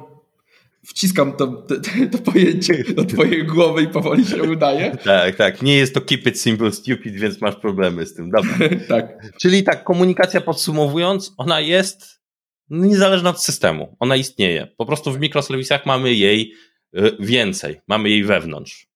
wciskam 0.86 1.34
to, 1.34 1.48
to, 1.48 1.76
to, 2.12 2.18
pojęcie 2.18 2.84
do 2.94 3.06
twojej 3.06 3.46
głowy 3.46 3.82
i 3.82 3.88
powoli 3.88 4.26
się 4.26 4.44
udaje. 4.44 4.98
Tak, 5.04 5.36
tak. 5.36 5.62
Nie 5.62 5.78
jest 5.78 5.94
to 5.94 6.02
keep 6.02 6.28
it 6.28 6.42
simple 6.42 6.72
stupid, 6.72 7.16
więc 7.16 7.42
masz 7.42 7.56
problemy 7.56 8.06
z 8.06 8.14
tym. 8.14 8.30
Dobra. 8.30 8.70
tak. 8.88 9.32
Czyli 9.42 9.64
tak, 9.64 9.84
komunikacja 9.84 10.42
podsumowując, 10.42 11.34
ona 11.38 11.60
jest 11.60 12.22
niezależna 12.70 13.30
od 13.30 13.44
systemu. 13.44 13.96
Ona 14.00 14.16
istnieje. 14.16 14.68
Po 14.78 14.86
prostu 14.86 15.12
w 15.12 15.20
mikroserwisach 15.20 15.86
mamy 15.86 16.14
jej 16.14 16.54
y, 16.98 17.12
więcej. 17.20 17.82
Mamy 17.88 18.10
jej 18.10 18.24
wewnątrz. 18.24 18.88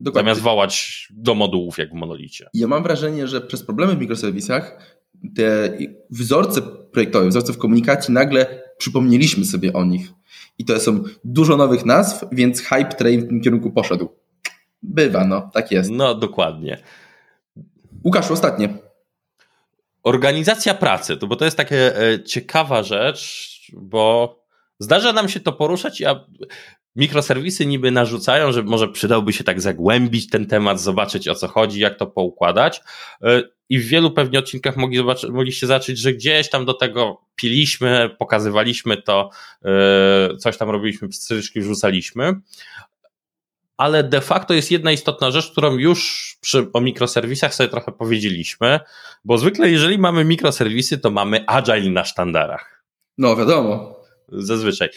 Dokładnie. 0.00 0.28
Zamiast 0.28 0.40
wołać 0.40 1.06
do 1.10 1.34
modułów 1.34 1.78
jak 1.78 1.90
w 1.90 1.94
monolicie. 1.94 2.48
Ja 2.54 2.66
mam 2.66 2.82
wrażenie, 2.82 3.28
że 3.28 3.40
przez 3.40 3.62
problemy 3.62 3.96
w 3.96 4.00
mikroserwisach 4.00 4.94
te 5.36 5.78
wzorce 6.10 6.62
projektowe, 6.92 7.28
wzorce 7.28 7.52
w 7.52 7.58
komunikacji 7.58 8.14
nagle 8.14 8.63
przypomnieliśmy 8.78 9.44
sobie 9.44 9.72
o 9.72 9.84
nich 9.84 10.12
i 10.58 10.64
to 10.64 10.80
są 10.80 11.02
dużo 11.24 11.56
nowych 11.56 11.84
nazw, 11.84 12.24
więc 12.32 12.60
hype 12.60 12.84
train 12.84 13.20
w 13.20 13.28
tym 13.28 13.40
kierunku 13.40 13.70
poszedł. 13.70 14.08
Bywa, 14.82 15.24
no, 15.24 15.50
tak 15.54 15.70
jest. 15.70 15.90
No, 15.90 16.14
dokładnie. 16.14 16.78
Łukasz, 18.04 18.30
ostatnie. 18.30 18.68
Organizacja 20.02 20.74
pracy, 20.74 21.16
to 21.16 21.26
bo 21.26 21.36
to 21.36 21.44
jest 21.44 21.56
taka 21.56 21.74
e, 21.74 22.24
ciekawa 22.24 22.82
rzecz, 22.82 23.58
bo 23.72 24.43
zdarza 24.84 25.12
nam 25.12 25.28
się 25.28 25.40
to 25.40 25.52
poruszać, 25.52 26.02
a 26.02 26.24
mikroserwisy 26.96 27.66
niby 27.66 27.90
narzucają, 27.90 28.52
że 28.52 28.62
może 28.62 28.88
przydałby 28.88 29.32
się 29.32 29.44
tak 29.44 29.60
zagłębić 29.60 30.30
ten 30.30 30.46
temat, 30.46 30.80
zobaczyć 30.80 31.28
o 31.28 31.34
co 31.34 31.48
chodzi, 31.48 31.80
jak 31.80 31.98
to 31.98 32.06
poukładać. 32.06 32.80
E, 33.22 33.42
I 33.68 33.78
w 33.78 33.86
wielu 33.86 34.10
pewnie 34.10 34.38
odcinkach 34.38 34.76
mogli 34.76 34.96
zobaczyć, 34.96 35.30
mogliście 35.30 35.66
zacząć, 35.66 35.98
że 35.98 36.12
gdzieś 36.12 36.50
tam 36.50 36.64
do 36.64 36.74
tego 36.74 37.20
piliśmy, 37.36 38.10
pokazywaliśmy 38.18 39.02
to, 39.02 39.30
e, 39.64 40.36
coś 40.36 40.56
tam 40.56 40.70
robiliśmy, 40.70 41.12
stryczki 41.12 41.62
rzucaliśmy. 41.62 42.40
Ale 43.76 44.04
de 44.04 44.20
facto 44.20 44.54
jest 44.54 44.70
jedna 44.70 44.92
istotna 44.92 45.30
rzecz, 45.30 45.50
którą 45.50 45.78
już 45.78 46.36
przy, 46.40 46.66
o 46.72 46.80
mikroserwisach 46.80 47.54
sobie 47.54 47.68
trochę 47.68 47.92
powiedzieliśmy, 47.92 48.80
bo 49.24 49.38
zwykle 49.38 49.70
jeżeli 49.70 49.98
mamy 49.98 50.24
mikroserwisy, 50.24 50.98
to 50.98 51.10
mamy 51.10 51.44
agile 51.46 51.90
na 51.90 52.04
sztandarach. 52.04 52.84
No 53.18 53.36
wiadomo. 53.36 53.93
Zazwyczaj. 54.28 54.88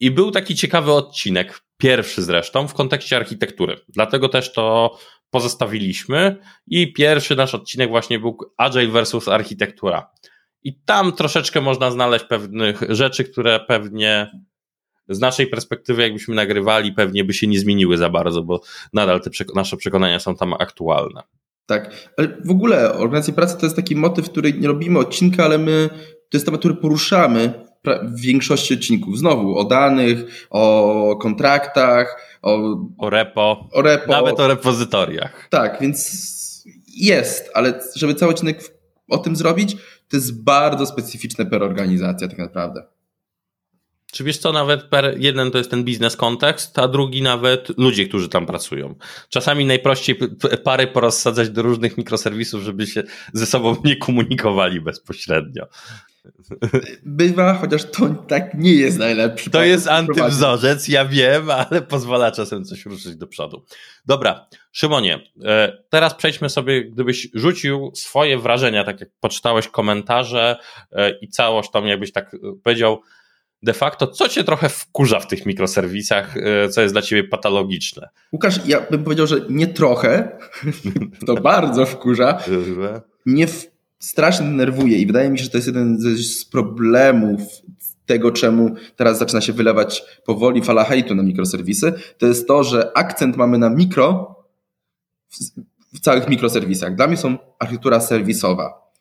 I 0.00 0.10
był 0.10 0.30
taki 0.30 0.54
ciekawy 0.54 0.92
odcinek, 0.92 1.60
pierwszy 1.76 2.22
zresztą, 2.22 2.68
w 2.68 2.74
kontekście 2.74 3.16
architektury. 3.16 3.76
Dlatego 3.88 4.28
też 4.28 4.52
to 4.52 4.98
pozostawiliśmy 5.30 6.36
i 6.66 6.92
pierwszy 6.92 7.36
nasz 7.36 7.54
odcinek 7.54 7.88
właśnie 7.88 8.18
był 8.18 8.38
Agile 8.56 8.88
versus 8.88 9.28
architektura. 9.28 10.10
I 10.62 10.80
tam 10.84 11.12
troszeczkę 11.12 11.60
można 11.60 11.90
znaleźć 11.90 12.24
pewnych 12.24 12.82
rzeczy, 12.88 13.24
które 13.24 13.60
pewnie 13.60 14.30
z 15.08 15.20
naszej 15.20 15.46
perspektywy, 15.46 16.02
jakbyśmy 16.02 16.34
nagrywali, 16.34 16.92
pewnie 16.92 17.24
by 17.24 17.34
się 17.34 17.46
nie 17.46 17.58
zmieniły 17.58 17.96
za 17.96 18.10
bardzo, 18.10 18.42
bo 18.42 18.60
nadal 18.92 19.20
te 19.20 19.30
nasze 19.54 19.76
przekonania 19.76 20.20
są 20.20 20.36
tam 20.36 20.52
aktualne. 20.52 21.22
Tak, 21.66 22.12
ale 22.16 22.28
w 22.44 22.50
ogóle 22.50 22.92
organizacja 22.92 23.34
pracy 23.34 23.58
to 23.58 23.66
jest 23.66 23.76
taki 23.76 23.96
motyw, 23.96 24.30
który 24.30 24.52
nie 24.52 24.68
robimy 24.68 24.98
odcinka, 24.98 25.44
ale 25.44 25.58
my, 25.58 25.88
to 26.30 26.36
jest 26.36 26.46
temat, 26.46 26.60
który 26.60 26.74
poruszamy 26.74 27.66
w 28.02 28.20
większości 28.20 28.74
odcinków. 28.74 29.18
Znowu 29.18 29.58
o 29.58 29.64
danych, 29.64 30.46
o 30.50 31.16
kontraktach, 31.20 32.38
o, 32.42 32.76
o, 32.98 33.10
repo, 33.10 33.68
o 33.72 33.82
repo. 33.82 34.12
Nawet 34.12 34.40
o 34.40 34.48
repozytoriach. 34.48 35.48
Tak, 35.50 35.80
więc 35.80 36.26
jest, 36.96 37.50
ale 37.54 37.80
żeby 37.96 38.14
cały 38.14 38.32
odcinek 38.32 38.60
o 39.08 39.18
tym 39.18 39.36
zrobić, 39.36 39.76
to 40.08 40.16
jest 40.16 40.42
bardzo 40.44 40.86
specyficzne 40.86 41.46
per 41.46 41.62
organizacja 41.62 42.28
tak 42.28 42.38
naprawdę. 42.38 42.82
Czy 44.12 44.24
wiesz 44.24 44.38
co, 44.38 44.52
nawet 44.52 44.82
per, 44.82 45.16
jeden 45.18 45.50
to 45.50 45.58
jest 45.58 45.70
ten 45.70 45.84
biznes 45.84 46.16
kontekst, 46.16 46.78
a 46.78 46.88
drugi 46.88 47.22
nawet 47.22 47.78
ludzie, 47.78 48.06
którzy 48.08 48.28
tam 48.28 48.46
pracują. 48.46 48.94
Czasami 49.28 49.66
najprościej 49.66 50.18
pary 50.64 50.86
porozsadzać 50.86 51.50
do 51.50 51.62
różnych 51.62 51.98
mikroserwisów, 51.98 52.62
żeby 52.62 52.86
się 52.86 53.02
ze 53.32 53.46
sobą 53.46 53.76
nie 53.84 53.96
komunikowali 53.96 54.80
bezpośrednio. 54.80 55.66
Bywa, 57.04 57.54
chociaż 57.54 57.84
to 57.84 58.08
tak 58.28 58.54
nie 58.54 58.72
jest 58.72 58.98
najlepszy. 58.98 59.50
To 59.50 59.64
jest 59.64 59.88
antywzorzec, 59.88 60.88
ja 60.88 61.04
wiem, 61.04 61.50
ale 61.50 61.82
pozwala 61.82 62.30
czasem 62.30 62.64
coś 62.64 62.86
ruszyć 62.86 63.16
do 63.16 63.26
przodu. 63.26 63.64
Dobra, 64.06 64.46
Szymonie, 64.76 65.20
e, 65.44 65.78
teraz 65.90 66.14
przejdźmy 66.14 66.50
sobie, 66.50 66.84
gdybyś 66.84 67.28
rzucił 67.34 67.90
swoje 67.94 68.38
wrażenia, 68.38 68.84
tak 68.84 69.00
jak 69.00 69.08
poczytałeś 69.20 69.68
komentarze 69.68 70.56
e, 70.92 71.10
i 71.10 71.28
całość 71.28 71.70
tam 71.70 71.86
jakbyś 71.86 72.12
tak 72.12 72.34
e, 72.34 72.38
powiedział, 72.62 73.00
de 73.62 73.72
facto, 73.72 74.06
co 74.06 74.28
cię 74.28 74.44
trochę 74.44 74.68
wkurza 74.68 75.20
w 75.20 75.26
tych 75.26 75.46
mikroserwisach, 75.46 76.34
co 76.70 76.82
jest 76.82 76.94
dla 76.94 77.02
ciebie 77.02 77.24
patologiczne? 77.28 78.08
Łukasz, 78.32 78.66
ja 78.66 78.80
bym 78.90 79.04
powiedział, 79.04 79.26
że 79.26 79.36
nie 79.48 79.66
trochę, 79.66 80.38
to 81.26 81.34
bardzo 81.34 81.86
wkurza. 81.86 82.38
Nie 83.26 83.46
w 83.46 83.75
strasznie 83.98 84.46
denerwuje 84.46 84.98
i 84.98 85.06
wydaje 85.06 85.30
mi 85.30 85.38
się, 85.38 85.44
że 85.44 85.50
to 85.50 85.58
jest 85.58 85.66
jeden 85.66 85.98
z 86.16 86.44
problemów 86.44 87.40
tego, 88.06 88.30
czemu 88.30 88.74
teraz 88.96 89.18
zaczyna 89.18 89.40
się 89.40 89.52
wylewać 89.52 90.04
powoli 90.24 90.62
fala 90.62 90.84
hejtu 90.84 91.14
na 91.14 91.22
mikroserwisy, 91.22 91.92
to 92.18 92.26
jest 92.26 92.48
to, 92.48 92.64
że 92.64 92.92
akcent 92.94 93.36
mamy 93.36 93.58
na 93.58 93.70
mikro 93.70 94.36
w, 95.92 96.00
całych 96.00 96.28
mikroserwisach. 96.28 96.96
Dla 96.96 97.06
mnie 97.06 97.16
są 97.16 97.38
architektura 97.58 98.00
serwisowa. 98.00 98.92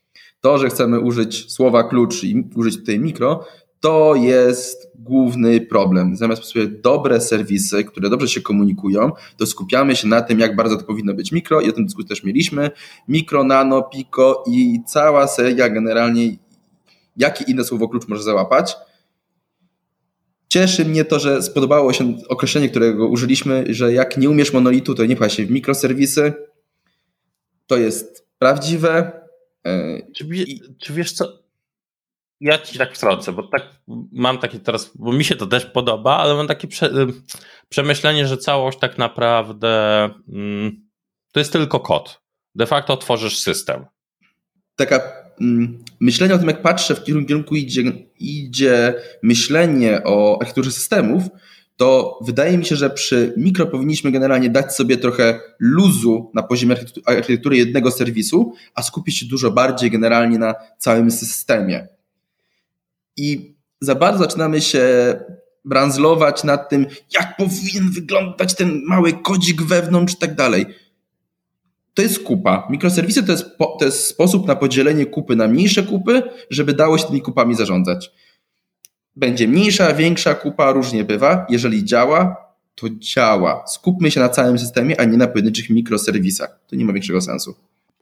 To, 0.41 0.57
że 0.57 0.69
chcemy 0.69 0.99
użyć 0.99 1.51
słowa 1.51 1.83
klucz 1.83 2.23
i 2.23 2.49
użyć 2.55 2.77
tutaj 2.77 2.99
mikro, 2.99 3.45
to 3.85 4.15
jest 4.15 4.91
główny 4.95 5.61
problem. 5.61 6.15
Zamiast 6.15 6.43
sobie 6.43 6.67
dobre 6.67 7.21
serwisy, 7.21 7.83
które 7.83 8.09
dobrze 8.09 8.27
się 8.27 8.41
komunikują, 8.41 9.11
to 9.37 9.45
skupiamy 9.45 9.95
się 9.95 10.07
na 10.07 10.21
tym, 10.21 10.39
jak 10.39 10.55
bardzo 10.55 10.77
to 10.77 10.83
powinno 10.83 11.13
być 11.13 11.31
mikro 11.31 11.61
i 11.61 11.69
o 11.69 11.73
tym 11.73 11.85
dyskusję 11.85 12.09
też 12.09 12.23
mieliśmy. 12.23 12.71
Mikro, 13.07 13.43
nano, 13.43 13.83
piko 13.83 14.43
i 14.47 14.79
cała 14.87 15.27
seria 15.27 15.69
generalnie, 15.69 16.37
jakie 17.17 17.45
inne 17.47 17.63
słowo 17.63 17.89
klucz 17.89 18.07
może 18.07 18.23
załapać. 18.23 18.75
Cieszy 20.47 20.85
mnie 20.85 21.05
to, 21.05 21.19
że 21.19 21.43
spodobało 21.43 21.93
się 21.93 22.17
określenie, 22.29 22.69
którego 22.69 23.07
użyliśmy, 23.07 23.65
że 23.69 23.93
jak 23.93 24.17
nie 24.17 24.29
umiesz 24.29 24.53
monolitu, 24.53 24.95
to 24.95 25.05
nie 25.05 25.15
pcha 25.15 25.29
się 25.29 25.45
w 25.45 25.51
mikroserwisy. 25.51 26.33
To 27.67 27.77
jest 27.77 28.27
prawdziwe. 28.39 29.11
E, 29.65 30.01
czy, 30.15 30.27
czy 30.79 30.93
wiesz 30.93 31.13
co? 31.13 31.44
Ja 32.39 32.57
ci 32.57 32.77
tak 32.77 32.95
wtrącę, 32.95 33.31
bo 33.31 33.43
tak 33.43 33.63
mam 34.11 34.37
takie 34.37 34.59
teraz, 34.59 34.91
bo 34.95 35.13
mi 35.13 35.23
się 35.23 35.35
to 35.35 35.47
też 35.47 35.65
podoba, 35.65 36.17
ale 36.17 36.33
mam 36.35 36.47
takie 36.47 36.67
prze, 36.67 36.89
przemyślenie, 37.69 38.27
że 38.27 38.37
całość 38.37 38.79
tak 38.79 38.97
naprawdę 38.97 40.03
mm, 40.33 40.85
to 41.31 41.39
jest 41.39 41.53
tylko 41.53 41.79
kod. 41.79 42.21
De 42.55 42.65
facto 42.65 42.97
tworzysz 42.97 43.39
system. 43.39 43.85
Taka 44.75 45.01
mm, 45.41 45.83
myślenie 45.99 46.33
o 46.33 46.37
tym, 46.37 46.47
jak 46.47 46.61
patrzę, 46.61 46.95
w 46.95 47.01
którym 47.01 47.25
kierunku 47.25 47.55
idzie, 47.55 47.83
idzie 48.19 48.93
myślenie 49.23 50.01
o 50.03 50.37
architekturze 50.41 50.71
systemów, 50.71 51.23
to 51.77 52.19
wydaje 52.25 52.57
mi 52.57 52.65
się, 52.65 52.75
że 52.75 52.89
przy 52.89 53.33
mikro 53.37 53.65
powinniśmy 53.65 54.11
generalnie 54.11 54.49
dać 54.49 54.75
sobie 54.75 54.97
trochę 54.97 55.39
luzu 55.59 56.31
na 56.33 56.43
poziomie 56.43 56.75
architektury 57.05 57.57
jednego 57.57 57.91
serwisu, 57.91 58.53
a 58.75 58.81
skupić 58.81 59.19
się 59.19 59.25
dużo 59.25 59.51
bardziej 59.51 59.91
generalnie 59.91 60.39
na 60.39 60.55
całym 60.77 61.11
systemie. 61.11 61.87
I 63.17 63.55
za 63.81 63.95
bardzo 63.95 64.19
zaczynamy 64.19 64.61
się 64.61 64.83
branzlować 65.65 66.43
nad 66.43 66.69
tym, 66.69 66.85
jak 67.13 67.37
powinien 67.37 67.91
wyglądać 67.91 68.55
ten 68.55 68.81
mały 68.87 69.13
kodzik 69.13 69.61
wewnątrz 69.61 70.13
i 70.13 70.17
tak 70.17 70.35
dalej. 70.35 70.65
To 71.93 72.01
jest 72.01 72.23
kupa. 72.23 72.67
Mikroserwisy 72.69 73.23
to 73.23 73.31
jest, 73.31 73.57
po, 73.57 73.77
to 73.79 73.85
jest 73.85 74.07
sposób 74.07 74.47
na 74.47 74.55
podzielenie 74.55 75.05
kupy 75.05 75.35
na 75.35 75.47
mniejsze 75.47 75.83
kupy, 75.83 76.23
żeby 76.49 76.73
dało 76.73 76.97
się 76.97 77.07
tymi 77.07 77.21
kupami 77.21 77.55
zarządzać. 77.55 78.11
Będzie 79.15 79.47
mniejsza, 79.47 79.93
większa 79.93 80.35
kupa, 80.35 80.71
różnie 80.71 81.03
bywa. 81.03 81.45
Jeżeli 81.49 81.85
działa, 81.85 82.35
to 82.75 82.87
działa. 82.89 83.63
Skupmy 83.67 84.11
się 84.11 84.19
na 84.19 84.29
całym 84.29 84.59
systemie, 84.59 84.99
a 85.01 85.05
nie 85.05 85.17
na 85.17 85.27
pojedynczych 85.27 85.69
mikroserwisach. 85.69 86.59
To 86.67 86.75
nie 86.75 86.85
ma 86.85 86.93
większego 86.93 87.21
sensu. 87.21 87.55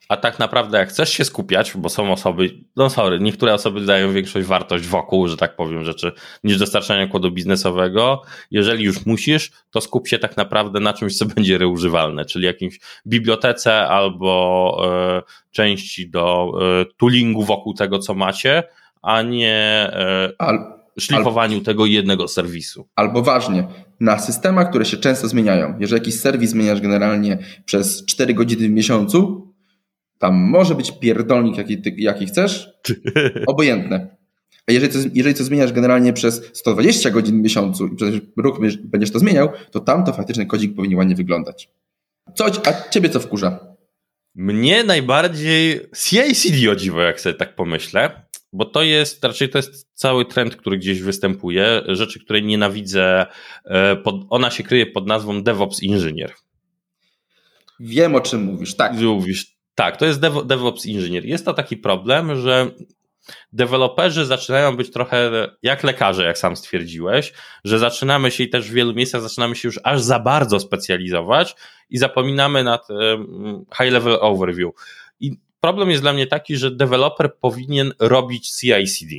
A 0.10 0.18
tak 0.18 0.40
naprawdę, 0.40 0.78
jak 0.78 0.90
chcesz 0.90 1.10
się 1.10 1.26
skupiać, 1.26 1.74
bo 1.78 1.90
są 1.90 2.12
osoby, 2.12 2.50
no 2.76 2.90
sorry, 2.90 3.20
niektóre 3.20 3.54
osoby 3.54 3.82
dają 3.82 4.12
większą 4.12 4.44
wartość 4.44 4.88
wokół, 4.88 5.28
że 5.28 5.38
tak 5.38 5.56
powiem, 5.56 5.84
rzeczy, 5.84 6.12
niż 6.44 6.58
dostarczania 6.58 7.08
kodu 7.08 7.32
biznesowego. 7.32 8.22
Jeżeli 8.52 8.84
już 8.84 9.06
musisz, 9.06 9.52
to 9.72 9.82
skup 9.82 10.08
się 10.08 10.20
tak 10.20 10.38
naprawdę 10.38 10.80
na 10.80 10.94
czymś, 10.94 11.18
co 11.18 11.26
będzie 11.36 11.58
reużywalne, 11.58 12.26
czyli 12.26 12.46
jakimś 12.46 12.80
bibliotece 13.08 13.88
albo 13.88 14.78
e, 14.86 15.22
części 15.52 16.10
do 16.10 16.52
e, 16.62 16.86
toolingu 16.98 17.44
wokół 17.44 17.74
tego, 17.74 18.00
co 18.00 18.14
macie, 18.14 18.64
a 19.02 19.22
nie 19.22 19.54
e, 19.94 20.32
Al, 20.40 20.84
szlifowaniu 21.00 21.62
tego 21.62 21.86
jednego 21.86 22.28
serwisu. 22.28 22.88
Albo 22.96 23.22
ważnie, 23.22 23.68
na 24.00 24.20
systemach, 24.20 24.70
które 24.70 24.86
się 24.86 24.98
często 24.98 25.28
zmieniają. 25.28 25.76
Jeżeli 25.80 26.02
jakiś 26.02 26.20
serwis 26.20 26.50
zmieniasz 26.50 26.82
generalnie 26.82 27.38
przez 27.66 28.06
4 28.06 28.34
godziny 28.34 28.68
w 28.68 28.72
miesiącu, 28.72 29.53
tam 30.24 30.36
może 30.36 30.76
być 30.76 30.92
pierdolnik, 30.92 31.58
jaki, 31.58 31.82
ty, 31.82 31.96
jaki 31.98 32.26
chcesz, 32.26 32.70
obojętne. 33.48 34.16
A 34.68 34.72
jeżeli 34.72 34.94
to, 34.94 35.00
jeżeli 35.14 35.36
to 35.36 35.44
zmieniasz 35.44 35.74
generalnie 35.74 36.14
przez 36.14 36.50
120 36.54 37.10
godzin 37.10 37.40
w 37.40 37.44
miesiącu 37.44 37.88
i 37.88 37.96
przez 37.96 38.16
rok 38.38 38.60
będziesz 38.84 39.12
to 39.12 39.20
zmieniał, 39.20 39.50
to 39.72 39.80
tam 39.80 40.06
to 40.06 40.14
faktycznie 40.14 40.46
kodzik 40.46 40.76
powinien 40.76 40.98
ładnie 40.98 41.16
wyglądać. 41.16 41.70
Co, 42.36 42.46
a 42.46 42.90
ciebie 42.90 43.10
co 43.10 43.20
wkurza? 43.20 43.60
Mnie 44.36 44.84
najbardziej 44.84 45.80
CI/CD 45.96 46.72
o 46.72 46.76
dziwo, 46.76 47.02
jak 47.02 47.22
sobie 47.22 47.36
tak 47.36 47.56
pomyślę, 47.56 48.26
bo 48.54 48.66
to 48.66 48.84
jest, 48.84 49.24
raczej 49.24 49.50
to 49.50 49.58
jest 49.58 49.88
cały 49.94 50.26
trend, 50.26 50.56
który 50.56 50.78
gdzieś 50.78 51.02
występuje, 51.02 51.82
rzeczy, 51.88 52.20
której 52.20 52.44
nienawidzę, 52.44 53.26
e, 53.66 53.96
pod, 53.96 54.16
ona 54.30 54.52
się 54.52 54.64
kryje 54.64 54.86
pod 54.86 55.08
nazwą 55.08 55.44
DevOps 55.44 55.84
Inżynier. 55.84 56.34
Wiem 57.80 58.16
o 58.16 58.22
czym 58.22 58.44
mówisz, 58.44 58.76
tak. 58.76 58.94
Mówisz, 58.94 59.53
tak, 59.76 59.98
to 59.98 60.06
jest 60.06 60.20
DevOps 60.46 60.86
inżynier. 60.86 61.26
Jest 61.26 61.46
to 61.46 61.54
taki 61.54 61.78
problem, 61.78 62.42
że 62.42 62.72
deweloperzy 63.54 64.26
zaczynają 64.26 64.78
być 64.78 64.92
trochę 64.92 65.32
jak 65.62 65.84
lekarze, 65.84 66.24
jak 66.24 66.38
sam 66.38 66.56
stwierdziłeś, 66.56 67.34
że 67.64 67.80
zaczynamy 67.80 68.32
się 68.32 68.44
i 68.44 68.50
też 68.50 68.70
w 68.70 68.74
wielu 68.74 68.94
miejscach 68.94 69.22
zaczynamy 69.22 69.56
się 69.56 69.68
już 69.68 69.80
aż 69.84 70.02
za 70.02 70.20
bardzo 70.20 70.60
specjalizować 70.60 71.56
i 71.90 71.98
zapominamy 71.98 72.64
nad 72.64 72.88
high 73.78 73.92
level 73.92 74.18
overview. 74.22 74.72
I 75.20 75.38
problem 75.60 75.90
jest 75.90 76.02
dla 76.02 76.14
mnie 76.14 76.28
taki, 76.28 76.58
że 76.58 76.72
deweloper 76.72 77.36
powinien 77.36 77.94
robić 78.00 78.52
CI/CD 78.52 79.16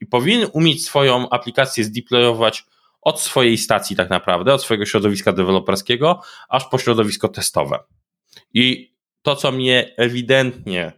i 0.00 0.06
powinien 0.06 0.48
umieć 0.52 0.84
swoją 0.84 1.30
aplikację 1.30 1.84
zdeployować 1.84 2.64
od 3.02 3.20
swojej 3.20 3.58
stacji 3.58 3.96
tak 3.96 4.10
naprawdę, 4.10 4.54
od 4.54 4.62
swojego 4.62 4.86
środowiska 4.86 5.32
deweloperskiego, 5.32 6.20
aż 6.48 6.64
po 6.64 6.78
środowisko 6.78 7.28
testowe. 7.28 7.78
I 8.54 8.89
to, 9.22 9.36
co 9.36 9.52
mnie 9.52 9.94
ewidentnie, 9.96 10.92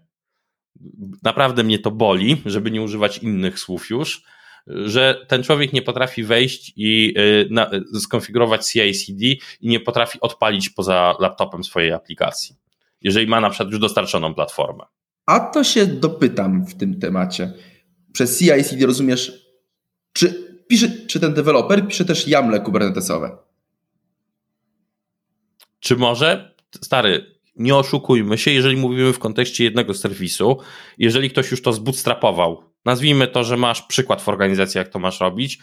naprawdę 1.22 1.64
mnie 1.64 1.78
to 1.78 1.90
boli, 1.90 2.42
żeby 2.46 2.70
nie 2.70 2.82
używać 2.82 3.18
innych 3.18 3.58
słów 3.58 3.90
już, 3.90 4.22
że 4.66 5.26
ten 5.28 5.42
człowiek 5.42 5.72
nie 5.72 5.82
potrafi 5.82 6.24
wejść 6.24 6.72
i 6.76 7.14
y, 7.18 7.48
na, 7.50 7.70
skonfigurować 8.00 8.66
CI/CD 8.66 9.24
i 9.60 9.68
nie 9.68 9.80
potrafi 9.80 10.20
odpalić 10.20 10.70
poza 10.70 11.14
laptopem 11.20 11.64
swojej 11.64 11.92
aplikacji, 11.92 12.56
jeżeli 13.00 13.26
ma 13.26 13.40
na 13.40 13.50
przykład 13.50 13.70
już 13.70 13.80
dostarczoną 13.80 14.34
platformę. 14.34 14.84
A 15.26 15.40
to 15.40 15.64
się 15.64 15.86
dopytam 15.86 16.66
w 16.66 16.74
tym 16.74 17.00
temacie. 17.00 17.52
Przez 18.12 18.38
CI/CD 18.38 18.86
rozumiesz, 18.86 19.46
czy, 20.12 20.56
pisze, 20.68 20.88
czy 21.06 21.20
ten 21.20 21.34
deweloper 21.34 21.86
pisze 21.86 22.04
też 22.04 22.28
YAML 22.28 22.60
kubernetesowe? 22.60 23.38
Czy 25.80 25.96
może? 25.96 26.54
Stary, 26.80 27.34
nie 27.56 27.76
oszukujmy 27.76 28.38
się, 28.38 28.50
jeżeli 28.50 28.76
mówimy 28.76 29.12
w 29.12 29.18
kontekście 29.18 29.64
jednego 29.64 29.94
serwisu, 29.94 30.58
jeżeli 30.98 31.30
ktoś 31.30 31.50
już 31.50 31.62
to 31.62 31.72
zbootstrapował, 31.72 32.62
nazwijmy 32.84 33.28
to, 33.28 33.44
że 33.44 33.56
masz 33.56 33.82
przykład 33.82 34.22
w 34.22 34.28
organizacji, 34.28 34.78
jak 34.78 34.88
to 34.88 34.98
masz 34.98 35.20
robić, 35.20 35.58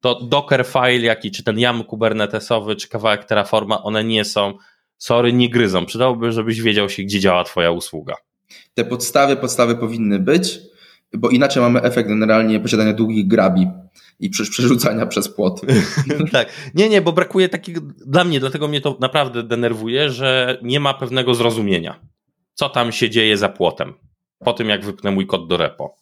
to 0.00 0.20
Dockerfile, 0.22 1.00
jaki, 1.00 1.30
czy 1.30 1.44
ten 1.44 1.58
YAM 1.58 1.84
kubernetesowy, 1.84 2.76
czy 2.76 2.88
kawałek 2.88 3.24
Terraforma, 3.24 3.82
one 3.82 4.04
nie 4.04 4.24
są, 4.24 4.54
sorry, 4.98 5.32
nie 5.32 5.50
gryzą. 5.50 5.86
Przydałoby, 5.86 6.32
żebyś 6.32 6.60
wiedział 6.60 6.88
się, 6.88 7.02
gdzie 7.02 7.20
działa 7.20 7.44
twoja 7.44 7.70
usługa. 7.70 8.14
Te 8.74 8.84
podstawy, 8.84 9.36
podstawy 9.36 9.76
powinny 9.76 10.18
być, 10.18 10.58
bo 11.12 11.30
inaczej 11.30 11.62
mamy 11.62 11.82
efekt 11.82 12.08
generalnie 12.08 12.60
posiadania 12.60 12.92
długich 12.92 13.26
grabi 13.26 13.66
i 14.20 14.30
przerzucania 14.30 15.06
przez 15.06 15.28
płot. 15.28 15.60
tak. 16.32 16.52
Nie, 16.74 16.88
nie, 16.88 17.02
bo 17.02 17.12
brakuje 17.12 17.48
takiego, 17.48 17.80
dla 18.06 18.24
mnie, 18.24 18.40
dlatego 18.40 18.68
mnie 18.68 18.80
to 18.80 18.96
naprawdę 19.00 19.42
denerwuje, 19.42 20.10
że 20.10 20.58
nie 20.62 20.80
ma 20.80 20.94
pewnego 20.94 21.34
zrozumienia, 21.34 22.00
co 22.54 22.68
tam 22.68 22.92
się 22.92 23.10
dzieje 23.10 23.36
za 23.36 23.48
płotem, 23.48 23.94
po 24.38 24.52
tym 24.52 24.68
jak 24.68 24.84
wypnę 24.84 25.10
mój 25.10 25.26
kod 25.26 25.48
do 25.48 25.56
repo. 25.56 25.96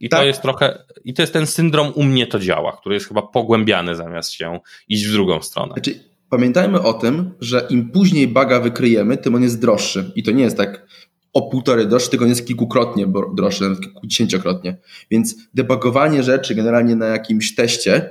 I 0.00 0.08
tak. 0.08 0.20
to 0.20 0.26
jest 0.26 0.42
trochę, 0.42 0.84
i 1.04 1.14
to 1.14 1.22
jest 1.22 1.32
ten 1.32 1.46
syndrom 1.46 1.92
u 1.94 2.02
mnie 2.02 2.26
to 2.26 2.38
działa, 2.38 2.72
który 2.72 2.94
jest 2.94 3.08
chyba 3.08 3.22
pogłębiany 3.22 3.94
zamiast 3.94 4.32
się 4.32 4.60
iść 4.88 5.06
w 5.06 5.12
drugą 5.12 5.42
stronę. 5.42 5.72
Znaczy, 5.72 6.00
pamiętajmy 6.30 6.82
o 6.82 6.92
tym, 6.92 7.34
że 7.40 7.66
im 7.70 7.90
później 7.90 8.28
baga 8.28 8.60
wykryjemy, 8.60 9.16
tym 9.16 9.34
on 9.34 9.42
jest 9.42 9.60
droższy. 9.60 10.12
I 10.14 10.22
to 10.22 10.30
nie 10.30 10.42
jest 10.42 10.56
tak, 10.56 10.86
o 11.34 11.42
półtorej 11.42 11.86
droższy, 11.88 12.10
tylko 12.10 12.24
jest 12.26 12.46
kilkukrotnie 12.46 13.06
droższy, 13.34 13.62
nawet 13.62 13.80
kilkudziesięciokrotnie. 13.80 14.76
Więc 15.10 15.36
debugowanie 15.54 16.22
rzeczy 16.22 16.54
generalnie 16.54 16.96
na 16.96 17.06
jakimś 17.06 17.54
teście, 17.54 18.10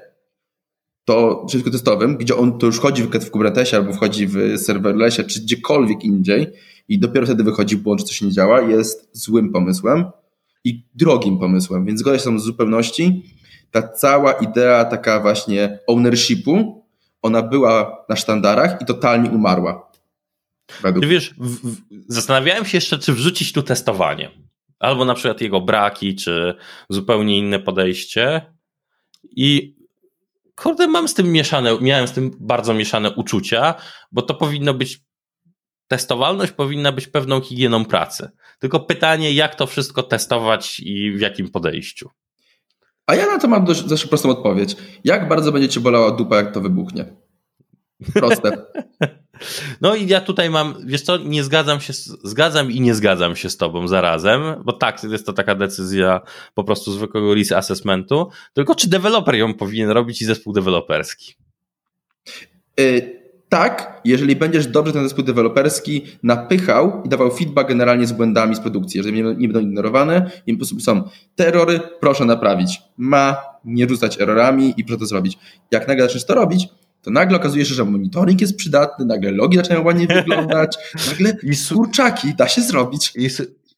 to 1.05 1.45
wszystko 1.49 1.71
testowym, 1.71 2.17
gdzie 2.17 2.35
on 2.35 2.57
to 2.59 2.65
już 2.65 2.77
wchodzi 2.77 3.03
w 3.03 3.31
Kubernetesie 3.31 3.77
albo 3.77 3.93
wchodzi 3.93 4.27
w 4.27 4.57
serverlessie, 4.57 5.23
czy 5.23 5.41
gdziekolwiek 5.41 6.03
indziej 6.03 6.47
i 6.87 6.99
dopiero 6.99 7.25
wtedy 7.25 7.43
wychodzi 7.43 7.77
błąd, 7.77 7.99
że 7.99 8.05
coś 8.05 8.21
nie 8.21 8.31
działa, 8.31 8.61
jest 8.61 9.09
złym 9.13 9.51
pomysłem 9.51 10.05
i 10.63 10.85
drogim 10.95 11.39
pomysłem. 11.39 11.85
Więc 11.85 11.99
zgodzę 11.99 12.19
się 12.19 12.39
z 12.39 12.43
zupełności. 12.43 13.23
Ta 13.71 13.87
cała 13.87 14.33
idea 14.33 14.85
taka 14.85 15.19
właśnie 15.19 15.79
ownershipu, 15.87 16.83
ona 17.21 17.41
była 17.41 18.05
na 18.09 18.15
sztandarach 18.15 18.81
i 18.81 18.85
totalnie 18.85 19.29
umarła. 19.29 19.92
Według... 20.81 21.05
Wiesz, 21.05 21.33
w, 21.37 21.71
w, 21.71 21.81
zastanawiałem 22.07 22.65
się 22.65 22.77
jeszcze, 22.77 22.99
czy 22.99 23.13
wrzucić 23.13 23.53
tu 23.53 23.63
testowanie. 23.63 24.31
Albo 24.79 25.05
na 25.05 25.13
przykład 25.13 25.41
jego 25.41 25.61
braki, 25.61 26.15
czy 26.15 26.55
zupełnie 26.89 27.37
inne 27.37 27.59
podejście. 27.59 28.53
I 29.23 29.75
kurde, 30.55 30.87
mam 30.87 31.07
z 31.07 31.13
tym 31.13 31.31
mieszane, 31.31 31.77
miałem 31.81 32.07
z 32.07 32.11
tym 32.11 32.31
bardzo 32.39 32.73
mieszane 32.73 33.11
uczucia, 33.11 33.75
bo 34.11 34.21
to 34.21 34.33
powinno 34.33 34.73
być, 34.73 34.99
testowalność 35.87 36.51
powinna 36.51 36.91
być 36.91 37.07
pewną 37.07 37.41
higieną 37.41 37.85
pracy. 37.85 38.29
Tylko 38.59 38.79
pytanie, 38.79 39.33
jak 39.33 39.55
to 39.55 39.67
wszystko 39.67 40.03
testować 40.03 40.79
i 40.79 41.11
w 41.11 41.19
jakim 41.19 41.51
podejściu. 41.51 42.09
A 43.07 43.15
ja 43.15 43.25
na 43.25 43.39
to 43.39 43.47
mam 43.47 43.65
dość, 43.65 43.83
dość 43.83 44.05
prostą 44.05 44.29
odpowiedź. 44.29 44.75
Jak 45.03 45.27
bardzo 45.27 45.51
będzie 45.51 45.69
cię 45.69 45.79
bolała 45.79 46.11
dupa, 46.11 46.35
jak 46.35 46.53
to 46.53 46.61
wybuchnie? 46.61 47.05
Proste. 48.13 48.51
No 49.81 49.95
i 49.95 50.07
ja 50.07 50.21
tutaj 50.21 50.49
mam, 50.49 50.75
wiesz 50.85 51.01
co, 51.01 51.17
nie 51.17 51.43
zgadzam 51.43 51.79
się, 51.79 51.93
zgadzam 52.23 52.71
i 52.71 52.81
nie 52.81 52.95
zgadzam 52.95 53.35
się 53.35 53.49
z 53.49 53.57
tobą 53.57 53.87
zarazem, 53.87 54.41
bo 54.63 54.73
tak, 54.73 55.03
jest 55.03 55.25
to 55.25 55.33
taka 55.33 55.55
decyzja 55.55 56.21
po 56.53 56.63
prostu 56.63 56.91
zwykłego 56.91 57.33
risk 57.33 57.51
assessmentu, 57.51 58.29
tylko 58.53 58.75
czy 58.75 58.89
deweloper 58.89 59.35
ją 59.35 59.53
powinien 59.53 59.89
robić 59.89 60.21
i 60.21 60.25
zespół 60.25 60.53
deweloperski? 60.53 61.35
Yy, 62.77 63.23
tak, 63.49 64.01
jeżeli 64.05 64.35
będziesz 64.35 64.67
dobrze 64.67 64.93
ten 64.93 65.03
zespół 65.03 65.23
deweloperski 65.23 66.05
napychał 66.23 67.01
i 67.05 67.09
dawał 67.09 67.31
feedback 67.31 67.69
generalnie 67.69 68.07
z 68.07 68.11
błędami 68.11 68.55
z 68.55 68.59
produkcji, 68.59 68.97
jeżeli 68.97 69.23
nie, 69.23 69.35
nie 69.35 69.47
będą 69.47 69.59
ignorowane 69.59 70.31
i 70.47 70.53
po 70.53 70.57
prostu 70.57 70.79
są 70.79 71.09
te 71.35 71.47
erory, 71.47 71.79
proszę 71.99 72.25
naprawić. 72.25 72.81
Ma 72.97 73.37
nie 73.65 73.89
rzucać 73.89 74.21
errorami 74.21 74.73
i 74.77 74.83
proszę 74.83 74.99
to 74.99 75.05
zrobić. 75.05 75.37
Jak 75.71 75.87
nagle 75.87 76.03
zaczniesz 76.03 76.25
to 76.25 76.35
robić, 76.35 76.67
to 77.03 77.11
nagle 77.11 77.37
okazuje 77.37 77.65
się, 77.65 77.73
że 77.73 77.85
monitoring 77.85 78.41
jest 78.41 78.57
przydatny, 78.57 79.05
nagle 79.05 79.31
logi 79.31 79.57
zaczynają 79.57 79.83
ładnie 79.83 80.07
wyglądać, 80.15 80.77
nagle 81.07 81.37
I 81.43 81.51
kurczaki 81.73 82.35
da 82.35 82.47
się 82.47 82.61
zrobić. 82.61 83.11
I, 83.15 83.29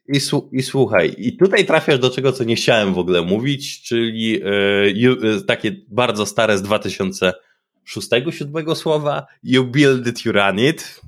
i, 0.08 0.20
I, 0.52 0.64
słuchaj, 0.64 1.16
i 1.18 1.38
tutaj 1.38 1.66
trafiasz 1.66 2.00
do 2.00 2.10
czego, 2.10 2.32
co 2.32 2.44
nie 2.44 2.56
chciałem 2.56 2.94
w 2.94 3.00
ogóle 3.00 3.22
mówić, 3.22 3.82
czyli 3.82 4.32
yy, 4.32 5.42
takie 5.48 5.76
bardzo 5.88 6.26
stare 6.26 6.58
z 6.58 6.64
2006-2007 6.64 8.76
słowa, 8.76 9.26
you 9.44 9.64
build 9.64 10.08
it, 10.08 10.26
you 10.26 10.32
run 10.32 10.60
it. 10.60 11.02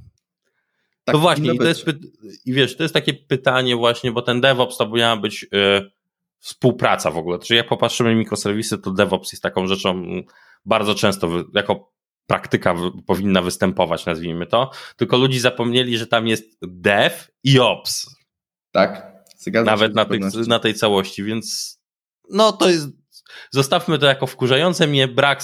Tak, 1.04 1.14
to 1.14 1.20
właśnie, 1.20 1.54
i, 1.54 1.58
to 1.58 1.68
jest, 1.68 1.86
i 2.46 2.54
wiesz, 2.54 2.78
to 2.78 2.84
jest 2.84 2.94
takie 2.94 3.14
pytanie 3.14 3.76
właśnie, 3.76 4.12
bo 4.12 4.22
ten 4.22 4.42
DevOps 4.42 4.78
to 4.78 4.88
powinna 4.88 5.18
być 5.18 5.48
yy, 5.52 5.92
współpraca 6.40 7.12
w 7.12 7.18
ogóle. 7.18 7.40
Czyli 7.40 7.58
jak 7.58 7.68
popatrzymy 7.68 8.16
mikroserwisy, 8.16 8.78
to 8.78 8.92
DevOps 8.92 9.32
jest 9.32 9.44
taką 9.44 9.68
rzeczą 9.68 10.04
bardzo 10.66 10.96
często 10.96 11.30
jako 11.54 11.97
praktyka 12.28 12.76
powinna 13.06 13.42
występować, 13.42 14.06
nazwijmy 14.06 14.48
to, 14.48 14.72
tylko 14.96 15.18
ludzi 15.18 15.40
zapomnieli, 15.40 15.98
że 15.98 16.08
tam 16.08 16.28
jest 16.28 16.58
dev 16.62 17.16
i 17.44 17.60
ops. 17.60 18.16
Tak, 18.72 19.18
Nawet 19.66 19.96
na 19.96 20.06
tej, 20.06 20.20
na 20.48 20.60
tej 20.60 20.74
całości, 20.74 21.24
więc 21.24 21.78
no 22.30 22.52
to 22.52 22.70
jest, 22.70 22.88
zostawmy 23.52 24.00
to 24.00 24.06
jako 24.06 24.28
wkurzające 24.28 24.88
mnie 24.88 25.08
brak 25.08 25.44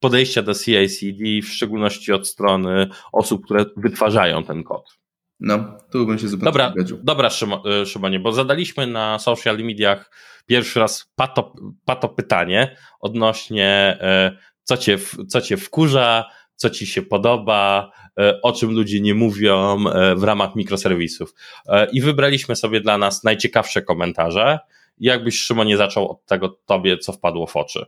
podejścia 0.00 0.42
do 0.42 0.54
CI/CD, 0.54 1.42
w 1.42 1.48
szczególności 1.48 2.12
od 2.12 2.28
strony 2.28 2.88
osób, 3.12 3.44
które 3.44 3.64
wytwarzają 3.76 4.44
ten 4.44 4.64
kod. 4.64 4.98
No, 5.40 5.76
tu 5.92 6.06
bym 6.06 6.18
się 6.18 6.28
zupełnie 6.28 6.44
Dobra, 6.44 6.74
dobra 7.02 7.30
e, 7.64 7.86
Szymonie, 7.86 8.20
bo 8.20 8.32
zadaliśmy 8.32 8.86
na 8.86 9.18
social 9.18 9.58
mediach 9.58 10.10
pierwszy 10.46 10.80
raz 10.80 11.12
pato, 11.14 11.54
pato 11.84 12.08
pytanie 12.08 12.76
odnośnie 13.00 13.98
e, 14.00 14.36
co 14.64 14.76
cię, 14.76 14.98
co 15.28 15.40
cię 15.40 15.56
wkurza, 15.56 16.24
co 16.56 16.70
ci 16.70 16.86
się 16.86 17.02
podoba, 17.02 17.92
e, 18.18 18.42
o 18.42 18.52
czym 18.52 18.70
ludzie 18.70 19.00
nie 19.00 19.14
mówią 19.14 19.84
e, 19.88 20.14
w 20.16 20.22
ramach 20.22 20.54
mikroserwisów. 20.56 21.34
E, 21.66 21.90
I 21.92 22.00
wybraliśmy 22.00 22.56
sobie 22.56 22.80
dla 22.80 22.98
nas 22.98 23.24
najciekawsze 23.24 23.82
komentarze. 23.82 24.58
Jakbyś, 24.98 25.38
Szymonie, 25.38 25.76
zaczął 25.76 26.10
od 26.10 26.26
tego 26.26 26.48
tobie, 26.66 26.98
co 26.98 27.12
wpadło 27.12 27.46
w 27.46 27.56
oczy? 27.56 27.86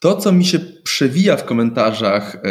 To, 0.00 0.16
co 0.16 0.32
mi 0.32 0.44
się 0.44 0.58
przewija 0.58 1.36
w 1.36 1.44
komentarzach, 1.44 2.42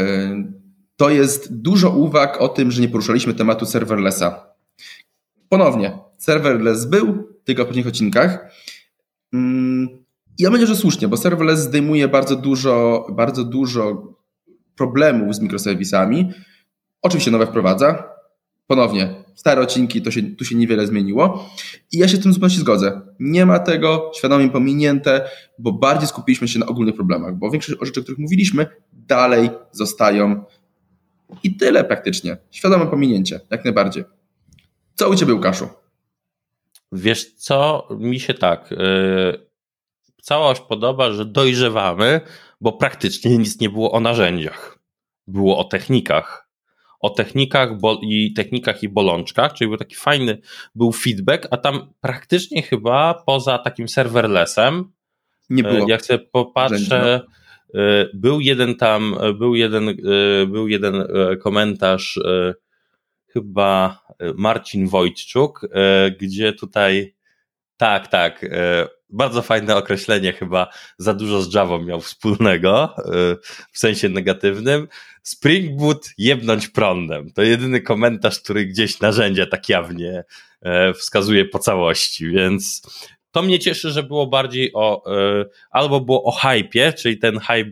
to 0.96 1.10
jest 1.10 1.62
dużo 1.62 1.90
uwag 1.90 2.42
o 2.42 2.48
tym, 2.48 2.72
że 2.72 2.82
nie 2.82 2.90
poruszaliśmy 2.90 3.34
tematu 3.34 3.66
serverlessa. 3.66 4.54
Ponownie, 5.50 5.98
serverless 6.18 6.86
był, 6.86 7.34
tylko 7.44 7.64
w 7.64 7.66
poprzednich 7.66 7.88
odcinkach. 7.88 8.52
Ja 10.40 10.50
myślę, 10.50 10.68
że 10.68 10.76
słusznie, 10.76 11.08
bo 11.08 11.18
serverless 11.18 11.60
zdejmuje 11.60 12.08
bardzo 12.08 12.36
dużo, 12.36 13.08
bardzo 13.12 13.44
dużo 13.44 14.14
problemów 14.76 15.36
z 15.36 15.40
mikroserwisami. 15.40 16.32
Oczywiście 17.02 17.32
nowe 17.32 17.48
wprowadza. 17.48 18.04
Ponownie, 18.68 19.24
stare 19.36 19.62
odcinki, 19.62 20.02
to 20.02 20.12
się, 20.12 20.24
tu 20.24 20.46
się 20.46 20.56
niewiele 20.56 20.88
zmieniło. 20.88 21.50
I 21.92 21.98
ja 21.98 22.08
się 22.08 22.18
z 22.18 22.24
tym 22.24 22.34
zupełnie 22.34 22.56
zgodzę. 22.56 23.02
Nie 23.20 23.46
ma 23.46 23.60
tego, 23.60 24.12
świadomie 24.16 24.50
pominięte, 24.50 25.30
bo 25.60 25.72
bardziej 25.72 26.08
skupiliśmy 26.08 26.48
się 26.48 26.60
na 26.60 26.66
ogólnych 26.66 26.96
problemach, 26.96 27.36
bo 27.36 27.52
większość 27.52 27.80
rzeczy, 27.82 28.00
o 28.00 28.04
których 28.04 28.20
mówiliśmy, 28.20 28.68
dalej 28.94 29.50
zostają. 29.72 30.44
I 31.44 31.58
tyle 31.58 31.84
praktycznie. 31.84 32.38
Świadome 32.52 32.88
pominięcie, 32.88 33.40
jak 33.50 33.66
najbardziej. 33.66 34.04
Co 34.96 35.10
u 35.10 35.16
Ciebie, 35.16 35.34
Łukaszu? 35.34 35.70
Wiesz 36.92 37.34
co, 37.34 37.88
mi 38.00 38.20
się 38.20 38.34
tak... 38.34 38.72
Yy 38.72 39.49
całość 40.22 40.62
podoba, 40.62 41.12
że 41.12 41.26
dojrzewamy, 41.26 42.22
bo 42.62 42.72
praktycznie 42.72 43.38
nic 43.38 43.60
nie 43.60 43.70
było 43.70 43.92
o 43.92 44.00
narzędziach. 44.00 44.80
Było 45.28 45.58
o 45.58 45.64
technikach. 45.64 46.50
O 47.00 47.10
technikach 47.10 47.70
i 48.02 48.34
technikach 48.34 48.84
i 48.84 48.90
bolączkach, 48.90 49.54
czyli 49.54 49.68
był 49.68 49.78
taki 49.78 49.96
fajny, 49.96 50.42
był 50.76 50.92
feedback, 50.92 51.48
a 51.52 51.58
tam 51.58 51.94
praktycznie 52.02 52.62
chyba 52.62 53.24
poza 53.26 53.58
takim 53.58 53.88
serverlessem, 53.88 54.92
nie 55.50 55.64
było. 55.64 55.90
Jak 55.90 56.06
sobie 56.06 56.20
popatrzę, 56.20 57.22
no. 57.74 57.82
e, 57.82 58.06
był 58.14 58.40
jeden 58.40 58.76
tam, 58.76 59.16
był 59.38 59.56
jeden, 59.56 59.90
e, 59.90 59.94
był 60.46 60.68
jeden 60.68 60.96
e, 60.96 61.38
komentarz, 61.38 62.20
chyba 63.34 64.00
Marcin 64.36 64.88
Wojtczuk, 64.88 65.70
gdzie 66.22 66.54
tutaj 66.54 67.16
tak, 67.80 68.08
tak. 68.08 68.46
Bardzo 69.10 69.42
fajne 69.42 69.76
określenie, 69.76 70.34
chyba 70.34 70.68
za 70.98 71.14
dużo 71.14 71.42
z 71.42 71.54
Java 71.54 71.78
miał 71.78 72.02
wspólnego, 72.02 72.96
w 73.72 73.80
sensie 73.80 74.10
negatywnym. 74.10 74.88
Spring 75.24 75.80
Boot 75.80 76.10
jebnąć 76.18 76.68
prądem. 76.68 77.32
To 77.32 77.42
jedyny 77.42 77.82
komentarz, 77.82 78.40
który 78.40 78.66
gdzieś 78.66 79.00
narzędzia 79.00 79.46
tak 79.46 79.70
jawnie 79.70 80.24
wskazuje 80.96 81.46
po 81.46 81.60
całości, 81.60 82.30
więc 82.30 82.82
to 83.32 83.42
mnie 83.42 83.60
cieszy, 83.60 83.92
że 83.92 84.04
było 84.04 84.28
bardziej 84.28 84.72
o, 84.74 85.04
albo 85.72 86.00
było 86.00 86.24
o 86.24 86.32
hypie, 86.32 86.94
czyli 86.94 87.18
ten 87.18 87.40
hype 87.40 87.72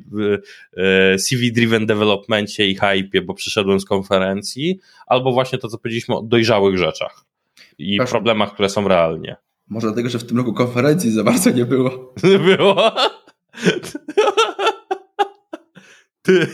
CV-driven 1.18 1.86
developmentie 1.86 2.68
i 2.68 2.76
hypie, 2.76 3.22
bo 3.22 3.34
przyszedłem 3.34 3.80
z 3.80 3.86
konferencji, 3.86 4.80
albo 5.08 5.32
właśnie 5.32 5.58
to, 5.58 5.68
co 5.68 5.78
powiedzieliśmy 5.78 6.16
o 6.16 6.22
dojrzałych 6.22 6.78
rzeczach 6.78 7.26
i 7.78 7.98
Proszę. 7.98 8.12
problemach, 8.12 8.54
które 8.54 8.70
są 8.70 8.88
realnie. 8.88 9.36
Może 9.70 9.88
dlatego, 9.88 10.10
że 10.10 10.20
w 10.20 10.26
tym 10.26 10.38
roku 10.38 10.54
konferencji 10.54 11.12
za 11.12 11.24
bardzo 11.24 11.52
nie 11.52 11.66
było. 11.66 12.14
Nie 12.24 12.40
było? 12.40 12.92
Ty. 16.22 16.48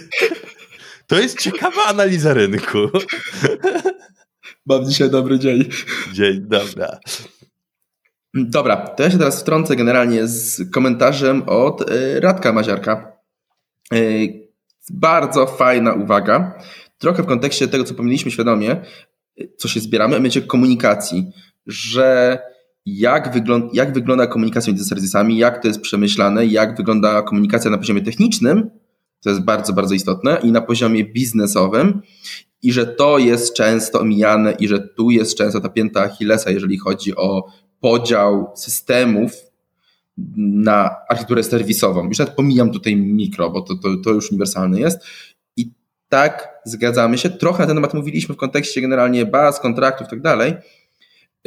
To 1.08 1.20
jest 1.20 1.42
ciekawa 1.42 1.84
analiza 1.86 2.34
rynku. 2.34 2.78
Mam 4.66 4.86
dzisiaj 4.86 5.10
dobry 5.10 5.40
dzień. 5.40 5.70
Dzień, 6.14 6.42
dobra. 6.42 7.00
Dobra, 8.34 8.78
to 8.78 9.04
ja 9.04 9.12
się 9.12 9.18
teraz 9.18 9.42
wtrącę 9.42 9.76
generalnie 9.76 10.28
z 10.28 10.72
komentarzem 10.72 11.44
od 11.48 11.90
e, 11.92 12.20
Radka 12.20 12.54
Maziarka. 12.54 13.18
E, 13.94 13.98
bardzo 14.90 15.48
fajna 15.48 15.94
uwaga. 15.94 16.60
Trochę 16.98 17.24
w 17.24 17.26
kontekście 17.26 17.68
tego, 17.68 17.84
co 17.84 17.94
pomyliśmy 17.94 18.32
świadomie, 18.32 18.72
e, 18.72 19.48
co 19.58 19.68
się 19.68 19.80
zbieramy, 19.80 20.16
a 20.16 20.18
mianowicie 20.18 20.42
komunikacji, 20.42 21.32
że 21.68 22.40
jak, 22.86 23.34
wygląda, 23.34 23.68
jak 23.74 23.94
wygląda 23.94 24.28
komunikacja 24.28 24.72
między 24.72 24.86
serwisami, 24.86 25.38
jak 25.38 25.62
to 25.62 25.68
jest 25.68 25.82
przemyślane, 25.82 26.46
jak 26.46 26.78
wygląda 26.78 27.22
komunikacja 27.22 27.72
na 27.72 27.78
poziomie 27.78 28.02
technicznym, 28.02 28.70
to 29.24 29.30
jest 29.30 29.42
bardzo, 29.42 29.74
bardzo 29.74 29.96
istotne, 29.96 30.40
i 30.44 30.52
na 30.52 30.62
poziomie 30.62 31.06
biznesowym, 31.06 32.02
i 32.62 32.74
że 32.74 32.86
to 32.86 33.18
jest 33.18 33.54
często 33.54 34.00
omijane, 34.00 34.52
i 34.52 34.68
że 34.68 34.80
tu 34.80 35.12
jest 35.12 35.38
często 35.38 35.62
ta 35.62 35.70
pięta 35.70 36.02
Achillesa, 36.02 36.52
jeżeli 36.52 36.78
chodzi 36.78 37.16
o 37.16 37.48
podział 37.80 38.52
systemów 38.56 39.32
na 40.38 40.96
architekturę 41.10 41.44
serwisową. 41.44 42.08
Już 42.08 42.20
nawet 42.20 42.36
pomijam 42.36 42.72
tutaj 42.72 42.96
mikro, 42.96 43.50
bo 43.50 43.62
to, 43.62 43.76
to, 43.76 43.90
to 44.04 44.10
już 44.10 44.32
uniwersalne 44.32 44.80
jest. 44.80 45.00
I 45.58 45.72
tak, 46.10 46.62
zgadzamy 46.66 47.18
się. 47.18 47.30
Trochę 47.30 47.60
na 47.60 47.68
ten 47.68 47.76
temat 47.76 47.94
mówiliśmy 47.94 48.36
w 48.36 48.38
kontekście 48.38 48.82
generalnie 48.82 49.26
baz, 49.26 49.60
kontraktów 49.60 50.08
i 50.08 50.10
tak 50.10 50.22
dalej, 50.22 50.54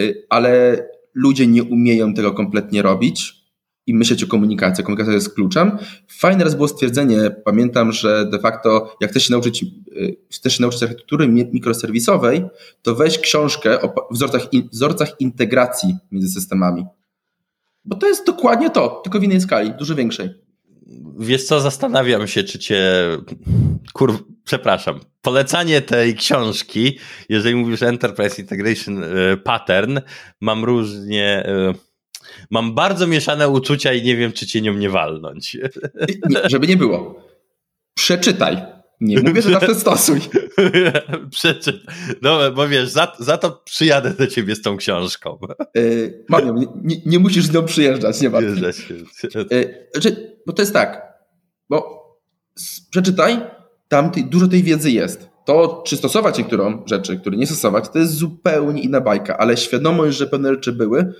y, 0.00 0.26
ale 0.28 0.82
ludzie 1.16 1.46
nie 1.46 1.64
umieją 1.64 2.14
tego 2.14 2.32
kompletnie 2.32 2.82
robić 2.82 3.46
i 3.86 3.94
myśleć 3.94 4.24
o 4.24 4.26
komunikacji. 4.26 4.84
Komunikacja 4.84 5.14
jest 5.14 5.34
kluczem. 5.34 5.78
Fajne 6.08 6.44
raz 6.44 6.54
było 6.54 6.68
stwierdzenie, 6.68 7.30
pamiętam, 7.44 7.92
że 7.92 8.26
de 8.30 8.38
facto 8.38 8.96
jak 9.00 9.10
chcesz 9.10 9.24
się 9.26 9.32
nauczyć, 9.32 9.62
y, 9.62 10.16
chcesz 10.32 10.56
się 10.56 10.62
nauczyć 10.62 10.82
architektury 10.82 11.28
mikroserwisowej, 11.28 12.44
to 12.82 12.94
weź 12.94 13.18
książkę 13.18 13.80
o 13.82 14.08
wzorcach, 14.10 14.48
wzorcach 14.72 15.20
integracji 15.20 15.96
między 16.12 16.28
systemami. 16.28 16.84
Bo 17.84 17.96
to 17.96 18.08
jest 18.08 18.26
dokładnie 18.26 18.70
to, 18.70 19.00
tylko 19.04 19.20
w 19.20 19.22
innej 19.22 19.40
skali, 19.40 19.72
dużo 19.78 19.94
większej. 19.94 20.30
Wiesz 21.18 21.44
co, 21.44 21.60
zastanawiam 21.60 22.26
się, 22.26 22.44
czy 22.44 22.58
cię 22.58 22.82
kur... 23.92 24.35
przepraszam, 24.46 25.00
polecanie 25.22 25.80
tej 25.80 26.14
książki, 26.14 26.98
jeżeli 27.28 27.56
mówisz 27.56 27.82
Enterprise 27.82 28.42
Integration 28.42 29.04
e, 29.04 29.36
Pattern, 29.36 29.98
mam 30.40 30.64
różnie, 30.64 31.46
e, 31.46 31.74
Mam 32.50 32.74
bardzo 32.74 33.06
mieszane 33.06 33.48
uczucia 33.48 33.92
i 33.92 34.02
nie 34.02 34.16
wiem, 34.16 34.32
czy 34.32 34.46
cię 34.46 34.60
nią 34.62 34.74
nie 34.74 34.90
walnąć. 34.90 35.56
Nie, 36.28 36.40
żeby 36.44 36.66
nie 36.66 36.76
było. 36.76 37.22
Przeczytaj. 37.94 38.62
Nie 39.00 39.22
mówię, 39.22 39.42
że 39.42 39.50
zawsze 39.50 39.74
stosuj. 39.74 40.20
Przeczytaj. 41.30 41.94
No, 42.22 42.52
bo 42.52 42.68
wiesz, 42.68 42.88
za, 42.88 43.12
za 43.18 43.38
to 43.38 43.62
przyjadę 43.64 44.10
do 44.10 44.26
ciebie 44.26 44.54
z 44.54 44.62
tą 44.62 44.76
książką. 44.76 45.38
Yy, 45.74 46.24
nie, 46.84 46.96
nie, 47.06 47.18
musisz 47.18 47.44
z 47.44 47.54
nią 47.54 47.64
przyjeżdżać, 47.64 48.20
nie 48.20 48.30
warto. 48.30 48.48
Yy, 49.50 50.40
bo 50.46 50.52
to 50.52 50.62
jest 50.62 50.72
tak, 50.72 51.02
bo 51.70 52.06
przeczytaj, 52.90 53.40
tam 53.88 54.10
dużo 54.26 54.48
tej 54.48 54.62
wiedzy 54.62 54.90
jest. 54.90 55.28
To, 55.44 55.82
czy 55.86 55.96
stosować 55.96 56.38
niektórą 56.38 56.82
rzeczy, 56.86 57.18
które 57.18 57.36
nie 57.36 57.46
stosować, 57.46 57.88
to 57.88 57.98
jest 57.98 58.14
zupełnie 58.14 58.82
inna 58.82 59.00
bajka, 59.00 59.38
ale 59.38 59.56
świadomość, 59.56 60.16
że 60.16 60.26
pewne 60.26 60.54
rzeczy 60.54 60.72
były, 60.72 61.12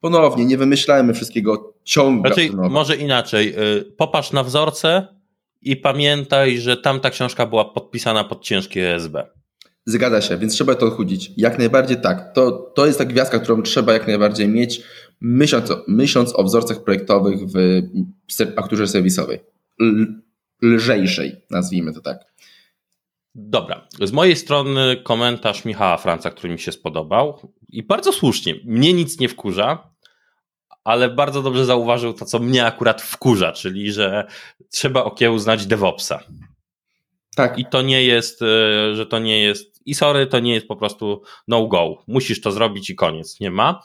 ponownie, 0.00 0.44
nie 0.44 0.58
wymyślajmy 0.58 1.14
wszystkiego 1.14 1.74
ciągle. 1.84 2.34
Znaczy, 2.34 2.50
może 2.70 2.96
inaczej, 2.96 3.54
y, 3.78 3.84
popatrz 3.96 4.32
na 4.32 4.44
wzorce 4.44 5.06
i 5.62 5.76
pamiętaj, 5.76 6.58
że 6.58 6.76
tamta 6.76 7.10
książka 7.10 7.46
była 7.46 7.64
podpisana 7.64 8.24
pod 8.24 8.42
ciężkie 8.42 8.94
ESB. 8.94 9.16
Zgadza 9.86 10.20
się, 10.20 10.38
więc 10.38 10.52
trzeba 10.52 10.74
to 10.74 10.86
odchudzić. 10.86 11.32
Jak 11.36 11.58
najbardziej 11.58 12.00
tak. 12.00 12.32
To, 12.34 12.50
to 12.74 12.86
jest 12.86 12.98
ta 12.98 13.04
gwiazdka, 13.04 13.38
którą 13.38 13.62
trzeba 13.62 13.92
jak 13.92 14.06
najbardziej 14.06 14.48
mieć, 14.48 14.82
myśląc, 15.20 15.72
myśląc 15.88 16.32
o 16.36 16.44
wzorcach 16.44 16.84
projektowych 16.84 17.38
w 17.46 17.82
akturze 18.56 18.86
serwisowej. 18.86 19.38
Lżejszej, 20.62 21.36
nazwijmy 21.50 21.94
to 21.94 22.00
tak. 22.00 22.18
Dobra. 23.34 23.88
Z 24.00 24.12
mojej 24.12 24.36
strony 24.36 24.96
komentarz 25.04 25.64
Michała 25.64 25.96
Franca, 25.96 26.30
który 26.30 26.52
mi 26.52 26.58
się 26.58 26.72
spodobał 26.72 27.52
i 27.68 27.82
bardzo 27.82 28.12
słusznie. 28.12 28.54
Mnie 28.64 28.92
nic 28.92 29.20
nie 29.20 29.28
wkurza, 29.28 29.90
ale 30.84 31.10
bardzo 31.10 31.42
dobrze 31.42 31.64
zauważył 31.64 32.12
to, 32.12 32.24
co 32.24 32.38
mnie 32.38 32.66
akurat 32.66 33.02
wkurza, 33.02 33.52
czyli 33.52 33.92
że 33.92 34.26
trzeba 34.70 35.04
okiełznać 35.04 35.66
DevOpsa. 35.66 36.20
Tak. 37.36 37.58
I 37.58 37.64
to 37.64 37.82
nie 37.82 38.04
jest, 38.04 38.42
e, 38.42 38.46
że 38.94 39.06
to 39.06 39.18
nie 39.18 39.42
jest, 39.42 39.86
i 39.86 39.94
sorry, 39.94 40.26
to 40.26 40.40
nie 40.40 40.54
jest 40.54 40.68
po 40.68 40.76
prostu 40.76 41.22
no 41.48 41.66
go. 41.66 42.02
Musisz 42.06 42.40
to 42.40 42.52
zrobić 42.52 42.90
i 42.90 42.94
koniec, 42.94 43.40
nie 43.40 43.50
ma. 43.50 43.82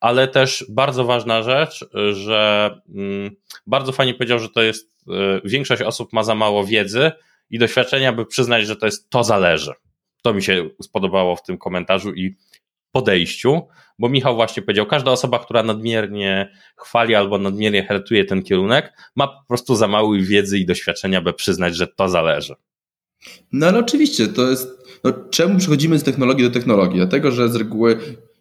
Ale 0.00 0.28
też 0.28 0.64
bardzo 0.68 1.04
ważna 1.04 1.42
rzecz, 1.42 1.84
że 2.12 2.70
mm, 2.94 3.36
bardzo 3.66 3.92
fajnie 3.92 4.14
powiedział, 4.14 4.38
że 4.38 4.48
to 4.48 4.62
jest, 4.62 4.86
e, 4.86 4.90
większość 5.44 5.82
osób 5.82 6.12
ma 6.12 6.24
za 6.24 6.34
mało 6.34 6.64
wiedzy 6.64 7.12
i 7.50 7.58
doświadczenia, 7.58 8.12
by 8.12 8.26
przyznać, 8.26 8.66
że 8.66 8.76
to 8.76 8.86
jest 8.86 9.10
to 9.10 9.24
zależy. 9.24 9.72
To 10.22 10.34
mi 10.34 10.42
się 10.42 10.70
spodobało 10.82 11.36
w 11.36 11.42
tym 11.42 11.58
komentarzu 11.58 12.14
i 12.14 12.36
podejściu, 12.92 13.62
bo 13.98 14.08
Michał 14.08 14.34
właśnie 14.34 14.62
powiedział, 14.62 14.86
każda 14.86 15.10
osoba, 15.10 15.38
która 15.38 15.62
nadmiernie 15.62 16.52
chwali 16.76 17.14
albo 17.14 17.38
nadmiernie 17.38 17.82
hertuje 17.82 18.24
ten 18.24 18.42
kierunek, 18.42 18.92
ma 19.16 19.26
po 19.28 19.44
prostu 19.48 19.74
za 19.74 19.88
mało 19.88 20.12
wiedzy 20.20 20.58
i 20.58 20.66
doświadczenia, 20.66 21.20
by 21.20 21.32
przyznać, 21.32 21.76
że 21.76 21.86
to 21.86 22.08
zależy. 22.08 22.54
No 23.52 23.66
ale 23.66 23.78
oczywiście, 23.78 24.28
to 24.28 24.50
jest, 24.50 24.68
no, 25.04 25.12
czemu 25.30 25.58
przechodzimy 25.58 25.98
z 25.98 26.02
technologii 26.02 26.44
do 26.44 26.50
technologii? 26.50 26.96
Dlatego, 26.96 27.30
że 27.30 27.48
z 27.48 27.56
reguły 27.56 27.98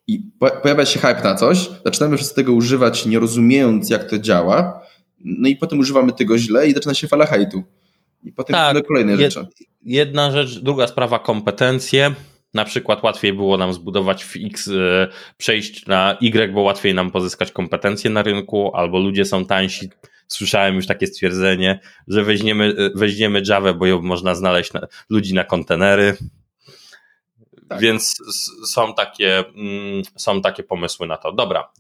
i 0.07 0.19
pojawia 0.63 0.85
się 0.85 0.99
hype 0.99 1.23
na 1.23 1.35
coś, 1.35 1.69
zaczynamy 1.85 2.17
wszyscy 2.17 2.35
tego 2.35 2.53
używać, 2.53 3.05
nie 3.05 3.19
rozumiejąc, 3.19 3.89
jak 3.89 4.09
to 4.09 4.19
działa, 4.19 4.81
no 5.25 5.49
i 5.49 5.55
potem 5.55 5.79
używamy 5.79 6.13
tego 6.13 6.37
źle 6.37 6.67
i 6.67 6.73
zaczyna 6.73 6.93
się 6.93 7.07
fala 7.07 7.25
hejtu. 7.25 7.63
I 8.23 8.31
potem 8.31 8.53
tak, 8.53 8.87
kolejne 8.87 9.17
rzeczy. 9.17 9.47
Jedna 9.81 10.31
rzecz, 10.31 10.59
druga 10.59 10.87
sprawa 10.87 11.19
kompetencje. 11.19 12.15
Na 12.53 12.65
przykład 12.65 13.03
łatwiej 13.03 13.33
było 13.33 13.57
nam 13.57 13.73
zbudować 13.73 14.23
w 14.23 14.35
X, 14.35 14.67
e, 14.67 15.07
przejść 15.37 15.85
na 15.85 16.17
Y, 16.21 16.53
bo 16.53 16.61
łatwiej 16.61 16.93
nam 16.93 17.11
pozyskać 17.11 17.51
kompetencje 17.51 18.09
na 18.09 18.23
rynku, 18.23 18.75
albo 18.75 18.99
ludzie 18.99 19.25
są 19.25 19.45
tańsi. 19.45 19.89
Słyszałem 20.27 20.75
już 20.75 20.87
takie 20.87 21.07
stwierdzenie, 21.07 21.79
że 22.07 22.23
weźmiemy, 22.23 22.75
e, 22.77 22.89
weźmiemy 22.95 23.41
Java, 23.47 23.73
bo 23.73 23.85
ją 23.85 24.01
można 24.01 24.35
znaleźć 24.35 24.73
na, 24.73 24.87
ludzi 25.09 25.33
na 25.33 25.43
kontenery. 25.43 26.17
Tak. 27.69 27.79
Więc 27.79 28.15
są 28.67 28.93
takie, 28.93 29.37
mm, 29.37 30.03
są 30.15 30.41
takie 30.41 30.63
pomysły 30.63 31.07
na 31.07 31.17
to. 31.17 31.31
Dobra. 31.31 31.71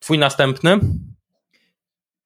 Twój 0.00 0.18
następny? 0.18 0.80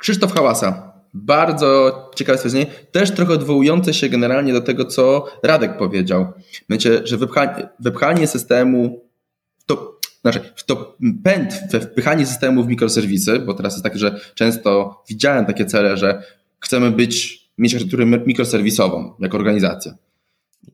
Krzysztof 0.02 0.34
Hałasa. 0.34 0.92
Bardzo 1.14 2.10
ciekawe 2.14 2.38
stwierdzenie, 2.38 2.66
też 2.92 3.10
trochę 3.10 3.32
odwołujące 3.32 3.94
się 3.94 4.08
generalnie 4.08 4.52
do 4.52 4.60
tego, 4.60 4.84
co 4.84 5.26
Radek 5.42 5.76
powiedział. 5.76 6.26
Myślę, 6.68 7.06
że 7.06 7.16
wypchanie, 7.16 7.68
wypchanie 7.80 8.26
systemu, 8.26 9.04
to, 9.66 10.00
znaczy 10.22 10.40
to 10.66 10.96
pęd 11.24 11.54
we 11.70 11.80
wpychanie 11.80 12.26
systemu 12.26 12.64
w 12.64 12.68
mikroserwisy, 12.68 13.38
bo 13.38 13.54
teraz 13.54 13.72
jest 13.72 13.84
tak, 13.84 13.98
że 13.98 14.20
często 14.34 15.02
widziałem 15.08 15.46
takie 15.46 15.64
cele, 15.64 15.96
że 15.96 16.22
chcemy 16.60 16.90
być, 16.90 17.42
mieć 17.58 17.74
architekturę 17.74 18.06
mikroserwisową 18.06 19.14
jako 19.20 19.36
organizacja. 19.36 19.94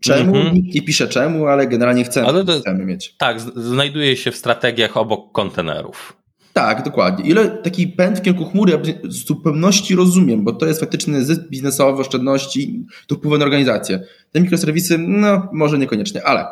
Czemu? 0.01 0.37
Mm 0.37 0.49
-hmm. 0.49 0.53
Nikt 0.53 0.75
nie 0.75 0.83
pisze 0.83 1.09
czemu, 1.09 1.47
ale 1.47 1.67
generalnie 1.67 2.05
chcemy, 2.05 2.27
ale 2.27 2.45
to, 2.45 2.61
chcemy 2.61 2.85
mieć. 2.85 3.15
Tak, 3.19 3.41
znajduje 3.41 4.17
się 4.17 4.31
w 4.31 4.37
strategiach 4.37 4.97
obok 4.97 5.33
kontenerów. 5.33 6.18
Tak, 6.53 6.83
dokładnie. 6.83 7.31
Ile 7.31 7.49
taki 7.49 7.89
pęd 7.89 8.19
w 8.19 8.23
kierunku 8.23 8.45
chmury 8.45 8.73
ja 8.73 8.79
w 9.05 9.13
zupełności 9.13 9.95
rozumiem, 9.95 10.45
bo 10.45 10.53
to 10.53 10.67
jest 10.67 10.81
faktyczny 10.81 11.25
zysk 11.25 11.41
biznesowy, 11.51 12.01
oszczędności, 12.01 12.87
to 13.07 13.15
wpływa 13.15 13.39
na 13.39 13.45
organizację. 13.45 14.01
Te 14.33 14.41
mikroserwisy, 14.41 14.99
no 14.99 15.49
może 15.53 15.79
niekoniecznie, 15.79 16.25
ale 16.27 16.47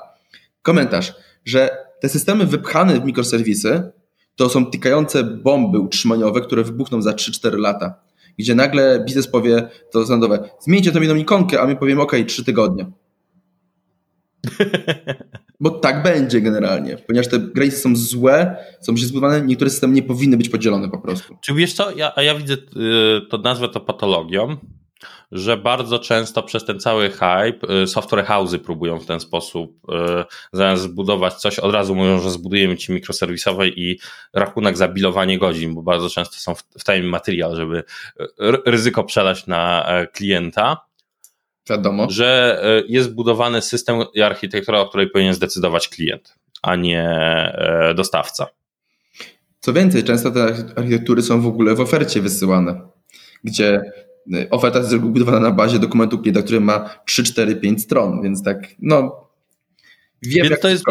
komentarz, 0.63 1.15
że 1.45 1.71
te 2.01 2.09
systemy 2.09 2.47
wypchane 2.47 3.01
w 3.01 3.05
mikroserwisy 3.05 3.91
to 4.37 4.49
są 4.49 4.67
tykające 4.67 5.25
bomby 5.25 5.79
utrzymaniowe, 5.79 6.41
które 6.41 6.65
wybuchną 6.65 7.03
za 7.03 7.11
3-4 7.13 7.59
lata. 7.59 7.95
Gdzie 8.39 8.55
nagle 8.55 9.05
biznes 9.07 9.29
powie 9.29 9.69
to 9.91 10.05
zandowe, 10.05 10.51
zmieńcie 10.61 10.93
tą 10.93 11.01
jedną 11.01 11.17
ikonkę, 11.17 11.61
a 11.61 11.67
my 11.67 11.77
powiemy 11.77 12.03
ok, 12.03 12.13
3 12.27 12.45
tygodnie. 12.45 12.87
Bo 15.61 15.71
tak 15.71 16.03
będzie 16.03 16.41
generalnie, 16.41 16.97
ponieważ 17.07 17.29
te 17.29 17.39
granice 17.39 17.77
są 17.77 17.97
złe, 17.97 18.57
są 18.81 18.97
źle 18.97 19.09
zbudowane, 19.09 19.41
niektóre 19.41 19.71
systemy 19.71 19.95
nie 19.95 20.03
powinny 20.03 20.37
być 20.37 20.49
podzielone 20.49 20.91
po 20.91 20.99
prostu. 20.99 21.37
Czy 21.41 21.55
wiesz 21.55 21.73
co, 21.73 21.97
ja, 21.97 22.13
a 22.17 22.23
ja 22.23 22.35
widzę, 22.35 22.55
y, 22.55 22.59
to 23.31 23.39
nazwę 23.39 23.69
to 23.69 23.81
patologią, 23.81 24.57
że 25.33 25.57
bardzo 25.57 25.99
często 25.99 26.43
przez 26.43 26.65
ten 26.65 26.81
cały 26.81 27.11
hype 27.11 27.83
y, 27.83 27.87
software 27.87 28.25
house'y 28.25 28.59
próbują 28.59 28.99
w 28.99 29.07
ten 29.07 29.21
sposób 29.21 29.77
y, 29.89 30.25
zamiast 30.53 30.83
zbudować 30.83 31.35
coś, 31.35 31.59
od 31.59 31.73
razu 31.73 31.95
mówią, 31.95 32.21
że 32.21 32.31
zbudujemy 32.31 32.77
ci 32.77 32.93
mikroserwisowe 32.93 33.69
i 33.69 33.99
rachunek 34.35 34.77
za 34.77 34.89
bilowanie 34.89 35.39
godzin, 35.39 35.75
bo 35.75 35.83
bardzo 35.83 36.11
często 36.11 36.37
są 36.37 36.55
w, 36.55 36.63
w 36.63 36.85
time 36.85 37.03
material, 37.03 37.57
żeby 37.57 37.85
ryzyko 38.67 39.05
przelać 39.05 39.47
na 39.47 39.87
e, 39.89 40.07
klienta 40.07 40.87
Wiadomo. 41.71 42.07
Że 42.11 42.61
e, 42.63 42.83
jest 42.89 43.15
budowany 43.15 43.63
system 43.63 43.97
i 44.15 44.23
architektura, 44.23 44.81
o 44.81 44.89
której 44.89 45.11
powinien 45.11 45.35
zdecydować 45.35 45.89
klient, 45.89 46.35
a 46.63 46.77
nie 46.77 47.03
e, 47.03 47.95
dostawca. 47.97 48.47
Co 49.61 49.73
więcej, 49.73 50.05
często 50.05 50.31
te 50.31 50.43
architektury 50.77 51.23
są 51.23 51.41
w 51.41 51.47
ogóle 51.47 51.75
w 51.75 51.81
ofercie 51.81 52.21
wysyłane, 52.21 52.81
gdzie 53.45 53.81
e, 54.35 54.51
oferta 54.51 54.79
jest 54.79 54.97
budowana 54.97 55.41
na 55.41 55.51
bazie 55.51 55.79
dokumentu 55.79 56.19
klienta, 56.19 56.43
który 56.43 56.61
ma 56.61 56.91
3, 57.07 57.25
4, 57.25 57.57
5 57.57 57.83
stron, 57.83 58.23
więc 58.23 58.43
tak, 58.43 58.69
no. 58.79 59.27
Wiem, 60.23 60.49
Więc 60.49 60.61
to 60.61 60.69
jest, 60.69 60.85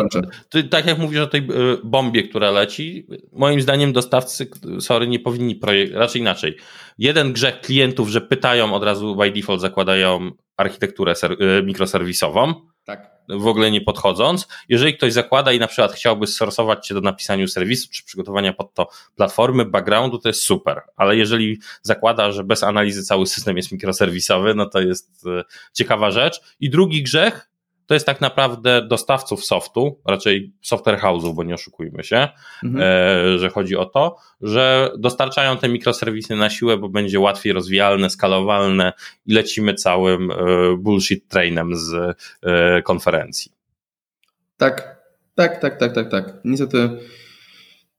to, 0.49 0.63
tak 0.69 0.85
jak 0.85 0.97
mówisz 0.97 1.19
o 1.19 1.27
tej 1.27 1.47
bombie, 1.83 2.29
która 2.29 2.51
leci, 2.51 3.07
moim 3.31 3.61
zdaniem 3.61 3.93
dostawcy, 3.93 4.49
sorry, 4.79 5.07
nie 5.07 5.19
powinni 5.19 5.55
projekt, 5.55 5.93
raczej 5.93 6.21
inaczej. 6.21 6.57
Jeden 6.97 7.33
grzech 7.33 7.61
klientów, 7.61 8.09
że 8.09 8.21
pytają 8.21 8.73
od 8.73 8.83
razu 8.83 9.15
by 9.15 9.31
default 9.31 9.61
zakładają 9.61 10.31
architekturę 10.57 11.13
y, 11.59 11.63
mikroserwisową. 11.63 12.53
Tak. 12.85 13.15
W 13.29 13.47
ogóle 13.47 13.71
nie 13.71 13.81
podchodząc. 13.81 14.47
Jeżeli 14.69 14.97
ktoś 14.97 15.13
zakłada 15.13 15.51
i 15.51 15.59
na 15.59 15.67
przykład 15.67 15.93
chciałby 15.93 16.27
sorsować 16.27 16.87
cię 16.87 16.93
do 16.93 17.01
napisania 17.01 17.47
serwisu 17.47 17.87
czy 17.91 18.03
przygotowania 18.03 18.53
pod 18.53 18.73
to 18.73 18.87
platformy, 19.15 19.65
backgroundu, 19.65 20.17
to 20.17 20.29
jest 20.29 20.41
super. 20.41 20.81
Ale 20.95 21.15
jeżeli 21.15 21.59
zakłada, 21.81 22.31
że 22.31 22.43
bez 22.43 22.63
analizy 22.63 23.03
cały 23.03 23.27
system 23.27 23.57
jest 23.57 23.71
mikroserwisowy, 23.71 24.55
no 24.55 24.65
to 24.65 24.81
jest 24.81 25.25
y, 25.25 25.43
ciekawa 25.73 26.11
rzecz. 26.11 26.41
I 26.59 26.69
drugi 26.69 27.03
grzech, 27.03 27.49
to 27.85 27.93
jest 27.93 28.05
tak 28.05 28.21
naprawdę 28.21 28.87
dostawców 28.87 29.45
softu, 29.45 29.99
raczej 30.05 30.53
software 30.61 30.99
house'ów, 30.99 31.35
bo 31.35 31.43
nie 31.43 31.53
oszukujmy 31.53 32.03
się, 32.03 32.27
mhm. 32.63 32.83
e, 32.83 33.39
że 33.39 33.49
chodzi 33.49 33.75
o 33.75 33.85
to, 33.85 34.15
że 34.41 34.91
dostarczają 34.97 35.57
te 35.57 35.69
mikroserwisy 35.69 36.35
na 36.35 36.49
siłę, 36.49 36.77
bo 36.77 36.89
będzie 36.89 37.19
łatwiej 37.19 37.53
rozwijalne, 37.53 38.09
skalowalne 38.09 38.93
i 39.25 39.33
lecimy 39.33 39.73
całym 39.73 40.31
e, 40.31 40.35
bullshit 40.77 41.27
trainem 41.27 41.75
z 41.75 42.17
e, 42.43 42.81
konferencji. 42.81 43.51
Tak, 44.57 45.01
tak, 45.35 45.61
tak, 45.61 45.79
tak, 45.79 45.93
tak, 45.93 46.11
tak. 46.11 46.33
Niestety. 46.45 46.89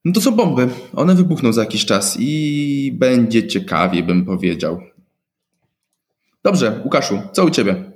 No 0.04 0.12
to 0.12 0.20
są 0.20 0.32
bomby. 0.32 0.68
One 0.94 1.14
wybuchną 1.14 1.52
za 1.52 1.60
jakiś 1.60 1.86
czas 1.86 2.16
i 2.20 2.92
będzie 2.94 3.48
ciekawie, 3.48 4.02
bym 4.02 4.24
powiedział. 4.24 4.80
Dobrze, 6.44 6.80
Łukaszu, 6.84 7.22
co 7.32 7.44
u 7.44 7.50
ciebie? 7.50 7.95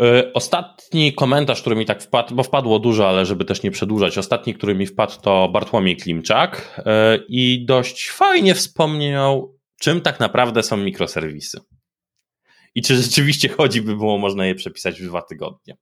E, 0.00 0.32
ostatni 0.32 1.12
komentarz, 1.12 1.60
który 1.60 1.76
mi 1.76 1.86
tak 1.86 2.02
wpadł, 2.02 2.34
bo 2.34 2.42
wpadło 2.42 2.78
dużo, 2.78 3.08
ale 3.08 3.26
żeby 3.26 3.44
też 3.44 3.62
nie 3.62 3.70
przedłużać, 3.70 4.18
ostatni, 4.18 4.54
który 4.54 4.74
mi 4.74 4.86
wpadł, 4.86 5.20
to 5.22 5.48
Bartłomiej 5.48 5.96
Klimczak 5.96 6.80
e, 6.86 7.18
i 7.28 7.64
dość 7.66 8.10
fajnie 8.10 8.54
wspomniał, 8.54 9.58
czym 9.80 10.00
tak 10.00 10.20
naprawdę 10.20 10.62
są 10.62 10.76
mikroserwisy. 10.76 11.60
I 12.74 12.82
czy 12.82 12.96
rzeczywiście 12.96 13.48
chodzi, 13.48 13.82
by 13.82 13.96
było 13.96 14.18
można 14.18 14.46
je 14.46 14.54
przepisać 14.54 15.02
w 15.02 15.06
dwa 15.06 15.22
tygodnie. 15.22 15.76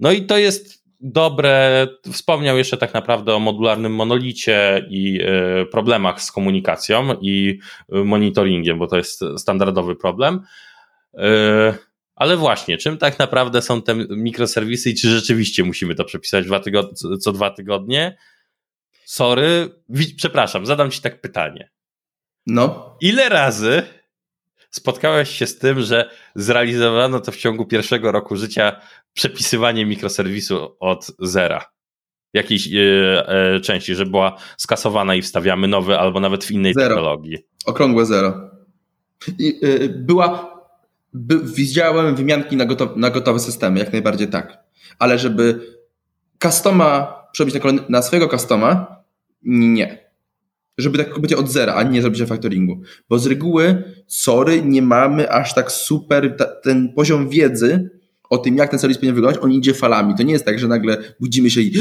No 0.00 0.12
i 0.12 0.26
to 0.26 0.38
jest 0.38 0.82
dobre. 1.00 1.86
Wspomniał 2.12 2.58
jeszcze 2.58 2.76
tak 2.76 2.94
naprawdę 2.94 3.34
o 3.34 3.38
modularnym 3.38 3.94
monolicie 3.94 4.86
i 4.90 5.20
e, 5.22 5.66
problemach 5.66 6.22
z 6.22 6.32
komunikacją 6.32 7.14
i 7.20 7.58
monitoringiem, 7.88 8.78
bo 8.78 8.86
to 8.86 8.96
jest 8.96 9.20
standardowy 9.36 9.96
problem. 9.96 10.40
Ale 12.14 12.36
właśnie, 12.36 12.78
czym 12.78 12.98
tak 12.98 13.18
naprawdę 13.18 13.62
są 13.62 13.82
te 13.82 13.94
mikroserwisy 13.94 14.90
i 14.90 14.94
czy 14.94 15.10
rzeczywiście 15.10 15.64
musimy 15.64 15.94
to 15.94 16.04
przepisać 16.04 16.46
dwa 16.46 16.60
co 17.20 17.32
dwa 17.32 17.50
tygodnie? 17.50 18.16
Sorry, 19.04 19.68
przepraszam, 20.16 20.66
zadam 20.66 20.90
ci 20.90 21.00
tak 21.00 21.20
pytanie. 21.20 21.70
No. 22.46 22.96
Ile 23.00 23.28
razy 23.28 23.82
spotkałeś 24.70 25.30
się 25.30 25.46
z 25.46 25.58
tym, 25.58 25.80
że 25.80 26.10
zrealizowano 26.34 27.20
to 27.20 27.32
w 27.32 27.36
ciągu 27.36 27.66
pierwszego 27.66 28.12
roku 28.12 28.36
życia 28.36 28.80
przepisywanie 29.12 29.86
mikroserwisu 29.86 30.76
od 30.80 31.06
zera? 31.18 31.64
Jakiejś 32.32 32.66
yy, 32.66 33.22
yy, 33.52 33.60
części, 33.60 33.94
że 33.94 34.06
była 34.06 34.36
skasowana 34.56 35.14
i 35.14 35.22
wstawiamy 35.22 35.68
nowy, 35.68 35.98
albo 35.98 36.20
nawet 36.20 36.44
w 36.44 36.50
innej 36.50 36.74
zero. 36.74 36.88
technologii. 36.88 37.38
Okrągłe 37.66 38.06
zero. 38.06 38.50
I, 39.38 39.58
yy, 39.62 39.88
była 39.88 40.51
by, 41.12 41.40
widziałem 41.40 42.14
wymianki 42.14 42.56
na, 42.56 42.64
gotow, 42.64 42.96
na 42.96 43.10
gotowe 43.10 43.40
systemy, 43.40 43.78
jak 43.78 43.92
najbardziej 43.92 44.28
tak. 44.28 44.58
Ale 44.98 45.18
żeby 45.18 45.60
customa 46.42 47.14
przerobić 47.32 47.54
na, 47.54 47.60
kolejny, 47.60 47.82
na 47.88 48.02
swojego 48.02 48.28
customa, 48.28 48.96
nie. 49.42 50.12
Żeby 50.78 50.98
tak 50.98 51.20
będzie 51.20 51.36
od 51.36 51.48
zera, 51.48 51.74
a 51.74 51.82
nie 51.82 52.02
zrobić 52.02 52.20
na 52.20 52.26
factoringu. 52.26 52.80
Bo 53.08 53.18
z 53.18 53.26
reguły, 53.26 53.94
sorry, 54.06 54.62
nie 54.62 54.82
mamy 54.82 55.32
aż 55.32 55.54
tak 55.54 55.72
super, 55.72 56.36
ta, 56.36 56.44
ten 56.44 56.92
poziom 56.92 57.28
wiedzy 57.28 57.90
o 58.30 58.38
tym, 58.38 58.56
jak 58.56 58.70
ten 58.70 58.78
serwis 58.78 58.98
powinien 58.98 59.14
wyglądać, 59.14 59.42
on 59.42 59.52
idzie 59.52 59.74
falami. 59.74 60.14
To 60.14 60.22
nie 60.22 60.32
jest 60.32 60.44
tak, 60.44 60.58
że 60.58 60.68
nagle 60.68 61.14
budzimy 61.20 61.50
się 61.50 61.60
i 61.60 61.72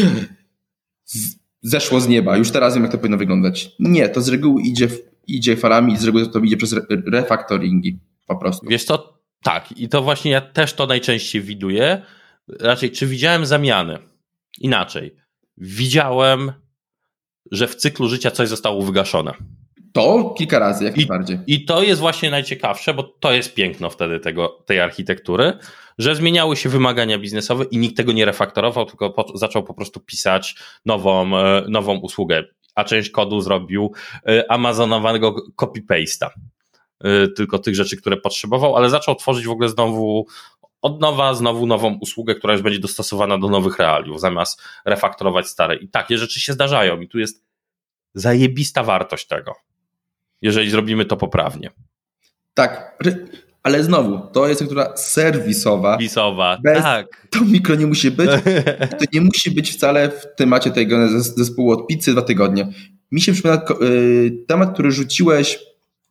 zeszło 1.62 2.00
z 2.00 2.08
nieba, 2.08 2.38
już 2.38 2.52
teraz 2.52 2.74
wiem, 2.74 2.84
jak 2.84 2.92
to 2.92 2.98
powinno 2.98 3.18
wyglądać. 3.18 3.76
Nie, 3.80 4.10
to 4.10 4.22
z 4.22 4.28
reguły 4.28 4.62
idzie, 4.62 4.88
idzie 5.28 5.58
falami 5.58 5.94
i 5.94 5.98
z 5.98 6.04
reguły 6.04 6.28
to 6.28 6.40
idzie 6.40 6.58
przez 6.58 6.76
refactoringi 7.12 8.00
po 8.28 8.36
prostu. 8.36 8.68
Wiesz 8.70 8.84
co, 8.84 9.21
tak, 9.44 9.72
i 9.72 9.90
to 9.90 10.02
właśnie 10.02 10.32
ja 10.32 10.42
też 10.42 10.74
to 10.74 10.88
najczęściej 10.88 11.42
widuję. 11.42 12.02
Raczej, 12.60 12.92
czy 12.92 13.08
widziałem 13.08 13.46
zamiany? 13.46 13.98
Inaczej. 14.60 15.16
Widziałem, 15.58 16.52
że 17.52 17.68
w 17.68 17.76
cyklu 17.76 18.10
życia 18.10 18.32
coś 18.32 18.50
zostało 18.50 18.82
wygaszone. 18.82 19.34
To 19.94 20.34
kilka 20.38 20.60
razy, 20.60 20.86
jak 20.86 20.98
I, 20.98 21.00
najbardziej. 21.00 21.40
I 21.48 21.66
to 21.66 21.84
jest 21.84 22.02
właśnie 22.02 22.32
najciekawsze, 22.32 22.94
bo 22.94 23.04
to 23.04 23.34
jest 23.34 23.54
piękno 23.54 23.90
wtedy 23.90 24.20
tego, 24.20 24.64
tej 24.66 24.80
architektury, 24.80 25.54
że 25.98 26.16
zmieniały 26.16 26.58
się 26.58 26.70
wymagania 26.70 27.20
biznesowe 27.20 27.64
i 27.72 27.78
nikt 27.78 27.98
tego 27.98 28.12
nie 28.12 28.26
refaktorował, 28.26 28.86
tylko 28.86 29.10
po, 29.10 29.38
zaczął 29.38 29.64
po 29.64 29.74
prostu 29.74 30.00
pisać 30.00 30.56
nową, 30.86 31.38
e, 31.38 31.66
nową 31.68 31.98
usługę. 31.98 32.44
A 32.76 32.84
część 32.84 33.10
kodu 33.10 33.42
zrobił 33.42 33.92
e, 34.28 34.52
amazonowanego 34.52 35.36
copy-paste'a. 35.62 36.30
Y, 37.06 37.28
tylko 37.28 37.60
tych 37.60 37.76
rzeczy, 37.76 37.98
które 37.98 38.18
potrzebował, 38.18 38.76
ale 38.76 38.90
zaczął 38.90 39.16
tworzyć 39.16 39.46
w 39.46 39.52
ogóle 39.52 39.70
znowu 39.70 40.26
od 40.82 41.02
nowa, 41.02 41.34
znowu 41.34 41.66
nową 41.66 41.98
usługę, 42.02 42.36
która 42.36 42.54
już 42.54 42.62
będzie 42.62 42.80
dostosowana 42.80 43.38
do 43.38 43.50
nowych 43.50 43.80
realiów, 43.80 44.22
zamiast 44.22 44.62
refaktorować 44.86 45.48
stare. 45.48 45.76
I 45.76 45.88
takie 45.88 46.18
rzeczy 46.18 46.40
się 46.40 46.54
zdarzają 46.54 47.02
i 47.02 47.08
tu 47.08 47.20
jest 47.20 47.44
zajebista 48.14 48.84
wartość 48.84 49.28
tego, 49.28 49.54
jeżeli 50.42 50.70
zrobimy 50.70 51.06
to 51.06 51.18
poprawnie. 51.18 51.72
Tak, 52.54 52.98
ale 53.64 53.84
znowu, 53.84 54.20
to 54.34 54.48
jest 54.48 54.66
która 54.66 54.98
serwisowa. 54.98 55.92
Serwisowa, 55.92 56.58
tak. 56.64 57.28
To 57.30 57.46
mikro 57.46 57.76
nie 57.76 57.88
musi 57.88 58.12
być. 58.12 58.30
To 59.00 59.06
nie 59.14 59.22
musi 59.22 59.52
być 59.52 59.72
wcale 59.72 60.10
w 60.10 60.26
temacie 60.38 60.72
tego 60.72 61.20
zespołu 61.20 61.72
od 61.72 61.88
pizzy 61.88 62.12
dwa 62.12 62.22
tygodnie. 62.22 62.68
Mi 63.12 63.22
się 63.22 63.34
przypomina 63.34 63.64
y, 63.82 64.46
temat, 64.48 64.74
który 64.74 64.92
rzuciłeś 64.92 65.60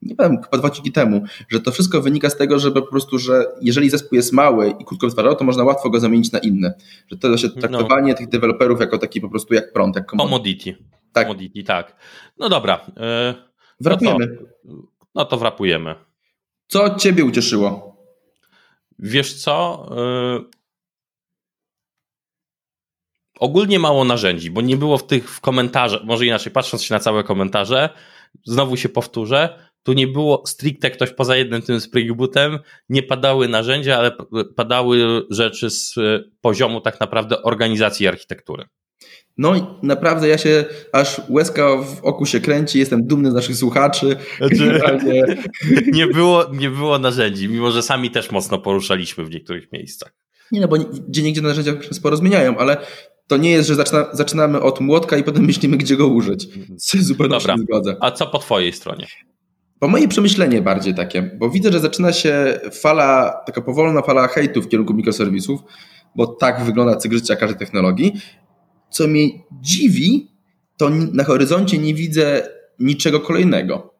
nie 0.03 0.15
wiem, 0.19 0.43
chyba 0.43 0.59
dwa 0.59 0.71
temu, 0.95 1.25
że 1.49 1.61
to 1.61 1.73
wszystko 1.73 2.03
wynika 2.03 2.31
z 2.31 2.37
tego, 2.37 2.59
żeby 2.59 2.83
po 2.83 2.89
prostu, 2.89 3.19
że 3.19 3.45
jeżeli 3.61 3.91
zespół 3.91 4.17
jest 4.17 4.33
mały 4.33 4.75
i 4.79 4.85
krótko 4.85 5.07
wytwarzał, 5.07 5.37
to 5.37 5.45
można 5.45 5.65
łatwo 5.65 5.91
go 5.91 6.01
zamienić 6.01 6.33
na 6.33 6.39
inny. 6.39 6.73
Że 7.11 7.17
to 7.17 7.29
jest 7.29 7.45
no. 7.45 7.61
traktowanie 7.61 8.13
no. 8.13 8.19
tych 8.19 8.29
deweloperów 8.29 8.81
jako 8.81 8.99
taki 8.99 9.21
po 9.21 9.29
prostu 9.29 9.55
jak 9.55 9.73
prąd, 9.73 9.97
jak 9.97 10.11
commodity. 10.11 10.77
Tak. 11.13 11.27
Commodity, 11.27 11.63
tak. 11.63 11.97
No 12.39 12.49
dobra. 12.49 12.87
Yy, 12.87 13.35
wrapujemy. 13.81 14.39
No 14.65 14.75
to, 14.75 14.89
no 15.15 15.25
to 15.25 15.37
wrapujemy. 15.37 15.95
Co 16.67 16.95
ciebie 16.95 17.25
ucieszyło? 17.25 17.97
Wiesz 18.99 19.35
co? 19.35 19.87
Yy, 19.97 20.45
ogólnie 23.39 23.79
mało 23.79 24.05
narzędzi, 24.05 24.51
bo 24.51 24.61
nie 24.61 24.77
było 24.77 24.99
w 24.99 25.07
tych 25.07 25.31
w 25.31 25.41
komentarzach, 25.41 26.05
może 26.05 26.27
inaczej, 26.27 26.53
patrząc 26.53 26.83
się 26.83 26.95
na 26.95 27.01
całe 27.01 27.25
komentarze, 27.25 27.89
znowu 28.45 28.77
się 28.77 28.89
powtórzę, 28.89 29.70
tu 29.83 29.93
nie 29.93 30.07
było 30.07 30.43
stricte 30.47 30.91
ktoś 30.91 31.11
poza 31.11 31.37
jednym 31.37 31.63
tym 31.63 31.81
Spring 31.81 32.17
Bootem, 32.17 32.59
nie 32.89 33.03
padały 33.03 33.49
narzędzia, 33.49 33.99
ale 33.99 34.13
padały 34.57 35.23
rzeczy 35.31 35.71
z 35.71 35.95
poziomu 36.41 36.81
tak 36.81 37.01
naprawdę 37.01 37.43
organizacji 37.43 38.09
architektury. 38.09 38.65
No 39.39 39.57
i 39.57 39.63
naprawdę 39.83 40.29
ja 40.29 40.39
się 40.39 40.65
aż 40.93 41.21
łezka 41.29 41.77
w 41.77 42.05
oku 42.05 42.27
się 42.27 42.41
kręci, 42.41 42.79
jestem 42.79 43.07
dumny 43.07 43.31
z 43.31 43.35
naszych 43.35 43.57
słuchaczy. 43.57 44.17
Znaczy, 44.39 44.81
nie, 45.93 46.07
było, 46.07 46.45
nie 46.53 46.71
było 46.71 46.99
narzędzi, 46.99 47.49
mimo 47.49 47.71
że 47.71 47.83
sami 47.83 48.11
też 48.11 48.31
mocno 48.31 48.59
poruszaliśmy 48.59 49.25
w 49.25 49.31
niektórych 49.31 49.73
miejscach. 49.73 50.13
Nie 50.53 50.61
no, 50.61 50.69
bo 50.69 50.77
gdzie 51.09 51.23
niegdzie 51.23 51.43
narzędzia 51.43 51.73
sporo 51.93 52.17
zmieniają, 52.17 52.59
ale 52.59 52.77
to 53.27 53.37
nie 53.37 53.51
jest, 53.51 53.69
że 53.69 53.75
zaczyna, 53.75 54.07
zaczynamy 54.13 54.61
od 54.61 54.81
młotka 54.81 55.17
i 55.17 55.25
potem 55.25 55.45
myślimy, 55.45 55.77
gdzie 55.77 55.97
go 55.97 56.07
użyć. 56.07 56.49
Zupełnie 56.77 57.39
Dobra. 57.39 57.57
się 57.57 57.63
zgodzę. 57.63 57.97
A 58.01 58.11
co 58.11 58.27
po 58.27 58.39
twojej 58.39 58.73
stronie? 58.73 59.07
Po 59.81 59.89
moje 59.89 60.09
przemyślenie 60.09 60.63
bardziej 60.63 60.95
takie, 60.95 61.23
bo 61.23 61.51
widzę, 61.51 61.73
że 61.73 61.81
zaczyna 61.81 62.13
się 62.13 62.61
fala, 62.83 63.41
taka 63.47 63.61
powolna 63.61 64.03
fala 64.03 64.29
hejtu 64.29 64.63
w 64.63 64.69
kierunku 64.69 64.95
mikroserwisów, 64.95 65.61
bo 66.15 66.27
tak 66.27 66.65
wygląda 66.65 66.97
cykl 66.97 67.15
życia 67.15 67.37
każdej 67.37 67.59
technologii. 67.59 68.13
Co 68.91 69.09
mnie 69.09 69.29
dziwi, 69.61 70.31
to 70.77 70.91
na 70.91 71.25
horyzoncie 71.25 71.79
nie 71.79 71.95
widzę 71.95 72.49
niczego 72.79 73.21
kolejnego. 73.21 73.95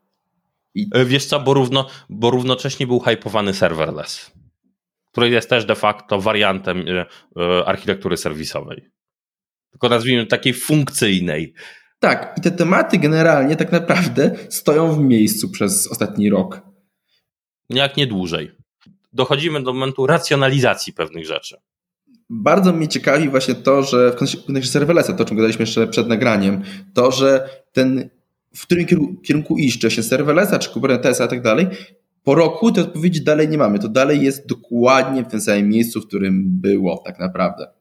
I... 0.75 0.87
E, 0.95 1.05
wiesz 1.05 1.25
co, 1.25 1.41
bo, 1.41 1.55
równo, 1.55 1.87
bo 2.09 2.31
równocześnie 2.31 2.87
był 2.87 3.01
hypowany 3.01 3.55
serverless, 3.55 4.31
który 5.13 5.31
jest 5.31 5.51
też 5.51 5.65
de 5.65 5.75
facto 5.75 6.21
wariantem 6.21 6.85
e, 6.89 7.07
e, 7.43 7.65
architektury 7.67 8.17
serwisowej. 8.17 8.91
Tylko 9.71 9.89
nazwijmy 9.89 10.27
takiej 10.27 10.55
funkcyjnej. 10.55 11.55
Tak, 12.01 12.35
i 12.39 12.41
te 12.41 12.51
tematy 12.51 12.99
generalnie 12.99 13.57
tak 13.57 13.73
naprawdę 13.73 14.31
stoją 14.49 14.93
w 14.93 14.99
miejscu 14.99 15.49
przez 15.49 15.87
ostatni 15.87 16.31
rok. 16.31 16.63
Jak 17.71 17.97
nie 17.97 18.07
dłużej. 18.07 18.51
Dochodzimy 19.13 19.63
do 19.63 19.73
momentu 19.73 20.07
racjonalizacji 20.07 20.93
pewnych 20.93 21.27
rzeczy. 21.27 21.57
Bardzo 22.31 22.73
mnie 22.73 22.89
ciekawi 22.89 23.29
właśnie 23.29 23.55
to, 23.55 23.83
że 23.83 24.13
w 24.13 24.17
kontekście 24.17 24.73
serverlessa, 24.73 25.13
to 25.13 25.23
o 25.23 25.27
czym 25.27 25.37
gadaliśmy 25.37 25.63
jeszcze 25.63 25.87
przed 25.87 26.09
nagraniem, 26.09 26.63
to, 26.95 27.13
że 27.13 27.49
ten, 27.73 28.11
w 28.55 28.63
którym 28.63 28.87
kierunku 29.23 29.57
iść, 29.57 29.81
czy 29.81 29.91
się 29.91 30.03
serverlessa, 30.03 30.59
czy 30.59 30.71
Kubernetesa 30.71 31.25
i 31.25 31.29
tak 31.29 31.43
dalej, 31.43 31.67
po 32.25 32.35
roku 32.35 32.73
te 32.73 32.81
odpowiedzi 32.81 33.25
dalej 33.25 33.49
nie 33.49 33.59
mamy. 33.59 33.79
To 33.79 33.89
dalej 33.89 34.23
jest 34.23 34.47
dokładnie 34.47 35.25
w 35.25 35.29
tym 35.29 35.41
samym 35.41 35.69
miejscu, 35.69 36.01
w 36.01 36.07
którym 36.07 36.61
było 36.61 37.03
tak 37.07 37.19
naprawdę. 37.19 37.80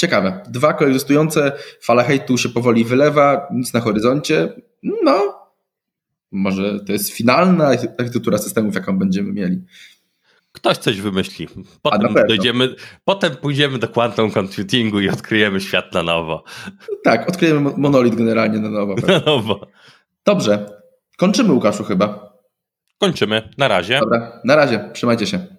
Ciekawe. 0.00 0.42
Dwa 0.48 0.72
koegzystujące, 0.72 1.52
fala 1.80 2.02
hejtu 2.02 2.38
się 2.38 2.48
powoli 2.48 2.84
wylewa, 2.84 3.48
nic 3.52 3.72
na 3.74 3.80
horyzoncie. 3.80 4.52
No, 4.82 5.46
może 6.32 6.80
to 6.80 6.92
jest 6.92 7.12
finalna 7.12 7.66
architektura 7.98 8.38
systemów, 8.38 8.74
jaką 8.74 8.98
będziemy 8.98 9.32
mieli. 9.32 9.64
Ktoś 10.52 10.76
coś 10.76 11.00
wymyśli. 11.00 11.48
Potem, 11.82 12.14
dojdziemy, 12.28 12.74
potem 13.04 13.36
pójdziemy 13.36 13.78
do 13.78 13.88
quantum 13.88 14.30
computingu 14.30 15.00
i 15.00 15.08
odkryjemy 15.08 15.60
świat 15.60 15.94
na 15.94 16.02
nowo. 16.02 16.44
Tak, 17.04 17.28
odkryjemy 17.28 17.70
monolit 17.76 18.14
generalnie 18.14 18.58
na 18.58 18.70
nowo. 18.70 18.94
Na 18.94 19.18
nowo. 19.18 19.66
Dobrze. 20.24 20.66
Kończymy, 21.16 21.52
Łukaszu, 21.52 21.84
chyba. 21.84 22.32
Kończymy. 22.98 23.48
Na 23.58 23.68
razie. 23.68 24.00
Dobra, 24.00 24.40
na 24.44 24.56
razie. 24.56 24.90
Trzymajcie 24.92 25.26
się. 25.26 25.57